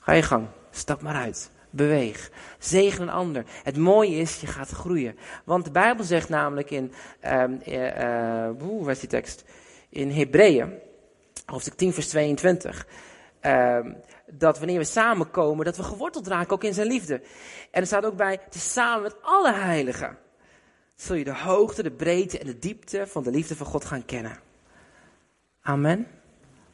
Ga 0.00 0.12
je 0.12 0.22
gang. 0.22 0.46
Stap 0.70 1.02
maar 1.02 1.14
uit. 1.14 1.50
Beweeg. 1.70 2.30
Zegen 2.58 3.02
een 3.02 3.10
ander. 3.10 3.44
Het 3.62 3.76
mooie 3.76 4.16
is, 4.16 4.40
je 4.40 4.46
gaat 4.46 4.68
groeien. 4.68 5.16
Want 5.44 5.64
de 5.64 5.70
Bijbel 5.70 6.04
zegt 6.04 6.28
namelijk 6.28 6.70
in, 6.70 6.92
um, 7.24 7.60
uh, 7.66 7.86
uh, 7.86 8.50
waar 8.58 8.90
is 8.90 9.00
die 9.00 9.08
tekst? 9.08 9.44
In 9.88 10.10
Hebreeën, 10.10 10.72
hoofdstuk 11.46 11.74
10 11.74 11.92
vers 11.92 12.08
22. 12.08 12.86
Uh, 13.42 13.78
dat 14.38 14.58
wanneer 14.58 14.78
we 14.78 14.84
samenkomen, 14.84 15.64
dat 15.64 15.76
we 15.76 15.82
geworteld 15.82 16.26
raken 16.26 16.52
ook 16.52 16.64
in 16.64 16.74
zijn 16.74 16.86
liefde. 16.86 17.22
En 17.70 17.80
er 17.80 17.86
staat 17.86 18.04
ook 18.04 18.16
bij, 18.16 18.40
is 18.50 18.72
samen 18.72 19.02
met 19.02 19.16
alle 19.22 19.52
heiligen. 19.52 20.18
Zul 20.94 21.16
je 21.16 21.24
de 21.24 21.36
hoogte, 21.36 21.82
de 21.82 21.90
breedte 21.90 22.38
en 22.38 22.46
de 22.46 22.58
diepte 22.58 23.06
van 23.06 23.22
de 23.22 23.30
liefde 23.30 23.56
van 23.56 23.66
God 23.66 23.84
gaan 23.84 24.04
kennen. 24.04 24.38
Amen. 25.62 26.06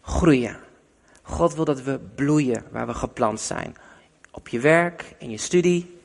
Groeien. 0.01 0.57
God 1.23 1.55
wil 1.55 1.65
dat 1.65 1.83
we 1.83 2.01
bloeien 2.15 2.65
waar 2.71 2.87
we 2.87 2.95
geplant 2.95 3.41
zijn. 3.41 3.77
Op 4.31 4.49
je 4.49 4.61
werk, 4.61 5.15
in 5.19 5.31
je 5.31 5.37
studie, 5.37 5.99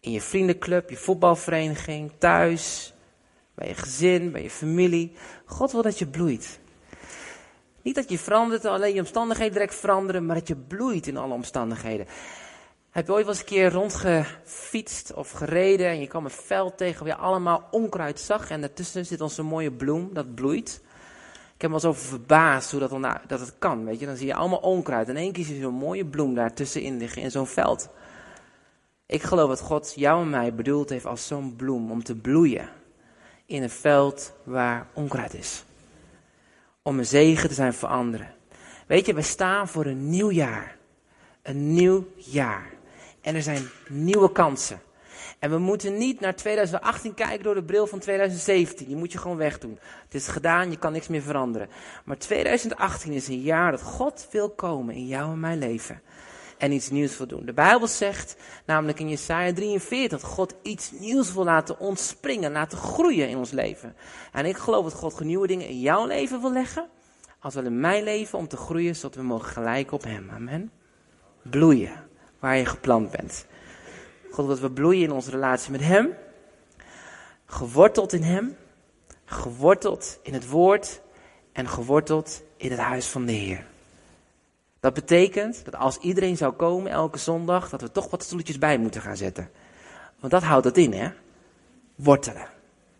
in 0.00 0.12
je 0.12 0.20
vriendenclub, 0.20 0.90
je 0.90 0.96
voetbalvereniging, 0.96 2.12
thuis, 2.18 2.92
bij 3.54 3.68
je 3.68 3.74
gezin, 3.74 4.32
bij 4.32 4.42
je 4.42 4.50
familie. 4.50 5.12
God 5.44 5.72
wil 5.72 5.82
dat 5.82 5.98
je 5.98 6.06
bloeit. 6.06 6.60
Niet 7.88 7.96
dat 7.96 8.10
je 8.10 8.18
verandert, 8.18 8.64
alleen 8.64 8.94
je 8.94 9.00
omstandigheden 9.00 9.52
direct 9.52 9.74
veranderen, 9.74 10.26
maar 10.26 10.36
dat 10.36 10.48
je 10.48 10.56
bloeit 10.56 11.06
in 11.06 11.16
alle 11.16 11.34
omstandigheden. 11.34 12.06
Heb 12.90 13.06
je 13.06 13.12
ooit 13.12 13.24
wel 13.24 13.32
eens 13.32 13.42
een 13.42 13.48
keer 13.48 13.72
rondgefietst 13.72 15.14
of 15.14 15.30
gereden 15.30 15.86
en 15.86 16.00
je 16.00 16.06
kwam 16.06 16.24
een 16.24 16.30
veld 16.30 16.76
tegen 16.76 17.06
waar 17.06 17.16
je 17.16 17.22
allemaal 17.22 17.68
onkruid 17.70 18.20
zag 18.20 18.50
en 18.50 18.60
daartussen 18.60 19.06
zit 19.06 19.30
zo'n 19.30 19.46
mooie 19.46 19.72
bloem, 19.72 20.10
dat 20.12 20.34
bloeit. 20.34 20.80
Ik 21.54 21.60
heb 21.60 21.70
me 21.70 21.80
wel 21.80 21.90
eens 21.90 21.96
over 21.98 22.08
verbaasd 22.08 22.70
hoe 22.70 22.80
dat, 22.80 22.90
dan, 22.90 23.00
nou, 23.00 23.18
dat 23.26 23.40
het 23.40 23.54
kan, 23.58 23.84
weet 23.84 24.00
je. 24.00 24.06
Dan 24.06 24.16
zie 24.16 24.26
je 24.26 24.34
allemaal 24.34 24.58
onkruid 24.58 25.08
en 25.08 25.16
één 25.16 25.32
keer 25.32 25.44
zie 25.44 25.54
je 25.54 25.62
zo'n 25.62 25.74
mooie 25.74 26.06
bloem 26.06 26.34
daartussenin 26.34 26.96
liggen 26.96 27.22
in 27.22 27.30
zo'n 27.30 27.46
veld. 27.46 27.88
Ik 29.06 29.22
geloof 29.22 29.48
dat 29.48 29.60
God 29.60 29.92
jou 29.96 30.22
en 30.22 30.30
mij 30.30 30.54
bedoeld 30.54 30.88
heeft 30.88 31.06
als 31.06 31.26
zo'n 31.26 31.56
bloem 31.56 31.90
om 31.90 32.04
te 32.04 32.16
bloeien 32.16 32.68
in 33.46 33.62
een 33.62 33.70
veld 33.70 34.32
waar 34.44 34.86
onkruid 34.94 35.34
is. 35.34 35.64
Om 36.88 36.98
een 36.98 37.06
zegen 37.06 37.48
te 37.48 37.54
zijn 37.54 37.74
voor 37.74 37.88
anderen. 37.88 38.34
Weet 38.86 39.06
je, 39.06 39.14
wij 39.14 39.22
staan 39.22 39.68
voor 39.68 39.86
een 39.86 40.10
nieuw 40.10 40.30
jaar. 40.30 40.76
Een 41.42 41.72
nieuw 41.72 42.06
jaar. 42.16 42.70
En 43.20 43.34
er 43.34 43.42
zijn 43.42 43.68
nieuwe 43.88 44.32
kansen. 44.32 44.80
En 45.38 45.50
we 45.50 45.58
moeten 45.58 45.98
niet 45.98 46.20
naar 46.20 46.34
2018 46.36 47.14
kijken 47.14 47.42
door 47.42 47.54
de 47.54 47.62
bril 47.62 47.86
van 47.86 47.98
2017. 47.98 48.86
Die 48.86 48.96
moet 48.96 49.12
je 49.12 49.18
gewoon 49.18 49.36
wegdoen. 49.36 49.78
Het 50.04 50.14
is 50.14 50.28
gedaan, 50.28 50.70
je 50.70 50.78
kan 50.78 50.92
niks 50.92 51.08
meer 51.08 51.22
veranderen. 51.22 51.68
Maar 52.04 52.18
2018 52.18 53.12
is 53.12 53.28
een 53.28 53.40
jaar 53.40 53.70
dat 53.70 53.82
God 53.82 54.28
wil 54.30 54.50
komen 54.50 54.94
in 54.94 55.06
jou 55.06 55.32
en 55.32 55.40
mijn 55.40 55.58
leven. 55.58 56.00
En 56.58 56.72
iets 56.72 56.90
nieuws 56.90 57.18
wil 57.18 57.26
doen. 57.26 57.46
De 57.46 57.52
Bijbel 57.52 57.86
zegt, 57.86 58.36
namelijk 58.66 59.00
in 59.00 59.08
Jesaja 59.08 59.52
43, 59.52 60.20
dat 60.20 60.30
God 60.30 60.54
iets 60.62 60.90
nieuws 60.90 61.32
wil 61.32 61.44
laten 61.44 61.78
ontspringen, 61.78 62.52
laten 62.52 62.78
groeien 62.78 63.28
in 63.28 63.36
ons 63.36 63.50
leven. 63.50 63.96
En 64.32 64.46
ik 64.46 64.56
geloof 64.56 64.84
dat 64.84 64.94
God 64.94 65.20
nieuwe 65.20 65.46
dingen 65.46 65.68
in 65.68 65.80
jouw 65.80 66.06
leven 66.06 66.40
wil 66.40 66.52
leggen. 66.52 66.88
Als 67.40 67.54
wel 67.54 67.64
in 67.64 67.80
mijn 67.80 68.04
leven 68.04 68.38
om 68.38 68.48
te 68.48 68.56
groeien, 68.56 68.96
zodat 68.96 69.16
we 69.16 69.22
mogen 69.22 69.48
gelijken 69.48 69.92
op 69.92 70.02
Hem. 70.02 70.30
Amen. 70.30 70.70
Bloeien, 71.42 72.04
waar 72.38 72.56
je 72.56 72.66
geplant 72.66 73.10
bent. 73.10 73.46
God, 74.30 74.48
dat 74.48 74.60
we 74.60 74.70
bloeien 74.70 75.02
in 75.02 75.12
onze 75.12 75.30
relatie 75.30 75.70
met 75.70 75.80
Hem. 75.80 76.14
Geworteld 77.46 78.12
in 78.12 78.22
Hem. 78.22 78.56
Geworteld 79.24 80.18
in 80.22 80.34
het 80.34 80.48
Woord. 80.48 81.00
En 81.52 81.68
geworteld 81.68 82.42
in 82.56 82.70
het 82.70 82.80
huis 82.80 83.06
van 83.06 83.24
de 83.24 83.32
Heer. 83.32 83.66
Dat 84.80 84.94
betekent 84.94 85.64
dat 85.64 85.74
als 85.74 85.98
iedereen 85.98 86.36
zou 86.36 86.52
komen 86.52 86.90
elke 86.90 87.18
zondag, 87.18 87.68
dat 87.68 87.80
we 87.80 87.92
toch 87.92 88.10
wat 88.10 88.22
stoeltjes 88.22 88.58
bij 88.58 88.78
moeten 88.78 89.00
gaan 89.00 89.16
zetten. 89.16 89.50
Want 90.20 90.32
dat 90.32 90.42
houdt 90.42 90.64
het 90.64 90.76
in, 90.76 90.92
hè? 90.92 91.10
Wortelen. 91.94 92.48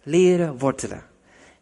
Leren 0.02 0.58
wortelen. 0.58 1.02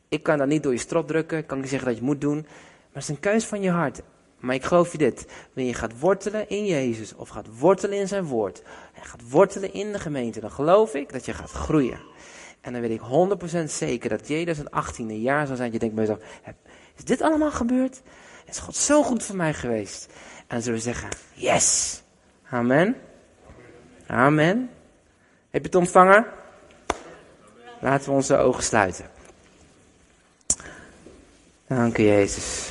Ik 0.08 0.22
kan 0.22 0.38
dat 0.38 0.46
niet 0.46 0.62
door 0.62 0.72
je 0.72 0.78
strot 0.78 1.08
drukken, 1.08 1.38
ik 1.38 1.46
kan 1.46 1.60
niet 1.60 1.68
zeggen 1.68 1.88
dat 1.88 1.96
je 1.96 2.04
moet 2.04 2.20
doen. 2.20 2.36
Maar 2.36 2.92
het 2.92 3.02
is 3.02 3.08
een 3.08 3.20
keus 3.20 3.44
van 3.44 3.62
je 3.62 3.70
hart. 3.70 4.02
Maar 4.38 4.54
ik 4.54 4.64
geloof 4.64 4.92
je 4.92 4.98
dit. 4.98 5.26
Wanneer 5.52 5.72
je 5.72 5.78
gaat 5.78 5.98
wortelen 5.98 6.48
in 6.48 6.66
Jezus, 6.66 7.14
of 7.14 7.28
gaat 7.28 7.58
wortelen 7.58 7.98
in 7.98 8.08
zijn 8.08 8.24
woord, 8.24 8.62
en 8.94 9.04
gaat 9.04 9.30
wortelen 9.30 9.72
in 9.72 9.92
de 9.92 9.98
gemeente, 9.98 10.40
dan 10.40 10.50
geloof 10.50 10.94
ik 10.94 11.12
dat 11.12 11.24
je 11.24 11.32
gaat 11.32 11.50
groeien. 11.50 12.00
En 12.60 12.72
dan 12.72 12.80
weet 12.80 12.90
ik 12.90 13.00
100% 13.60 13.64
zeker 13.64 14.08
dat 14.08 14.24
2018 14.24 15.10
een 15.10 15.20
jaar 15.20 15.46
zal 15.46 15.56
zijn 15.56 15.70
dat 15.70 15.80
je 15.80 15.88
denkt 15.88 15.94
bij 15.94 16.04
jezelf, 16.06 16.54
is 16.96 17.04
dit 17.04 17.22
allemaal 17.22 17.50
gebeurd? 17.50 18.02
Is 18.48 18.58
God 18.58 18.76
zo 18.76 19.02
goed 19.02 19.22
voor 19.22 19.36
mij 19.36 19.54
geweest? 19.54 20.06
En 20.46 20.62
zullen 20.62 20.78
we 20.78 20.84
zeggen, 20.84 21.08
yes. 21.34 22.00
Amen. 22.50 22.96
Amen. 24.06 24.70
Heb 25.50 25.60
je 25.60 25.66
het 25.66 25.74
ontvangen? 25.74 26.26
Laten 27.80 28.08
we 28.08 28.14
onze 28.14 28.36
ogen 28.36 28.62
sluiten. 28.62 29.10
Dank 31.66 31.98
u, 31.98 32.02
Jezus. 32.02 32.68